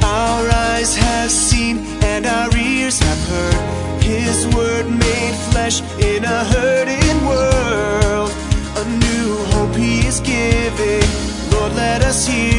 Our 0.03 0.51
eyes 0.51 0.97
have 0.97 1.31
seen 1.31 1.79
and 2.03 2.27
our 2.27 2.57
ears 2.57 2.99
have 2.99 3.29
heard 3.29 4.03
His 4.03 4.47
word 4.55 4.89
made 4.89 5.35
flesh 5.51 5.81
in 6.01 6.25
a 6.25 6.45
hurting 6.45 7.27
world. 7.27 8.31
A 8.79 8.85
new 8.99 9.37
hope 9.53 9.75
He 9.77 10.07
is 10.07 10.21
giving. 10.21 11.03
Lord, 11.51 11.75
let 11.75 12.03
us 12.03 12.27
hear 12.27 12.56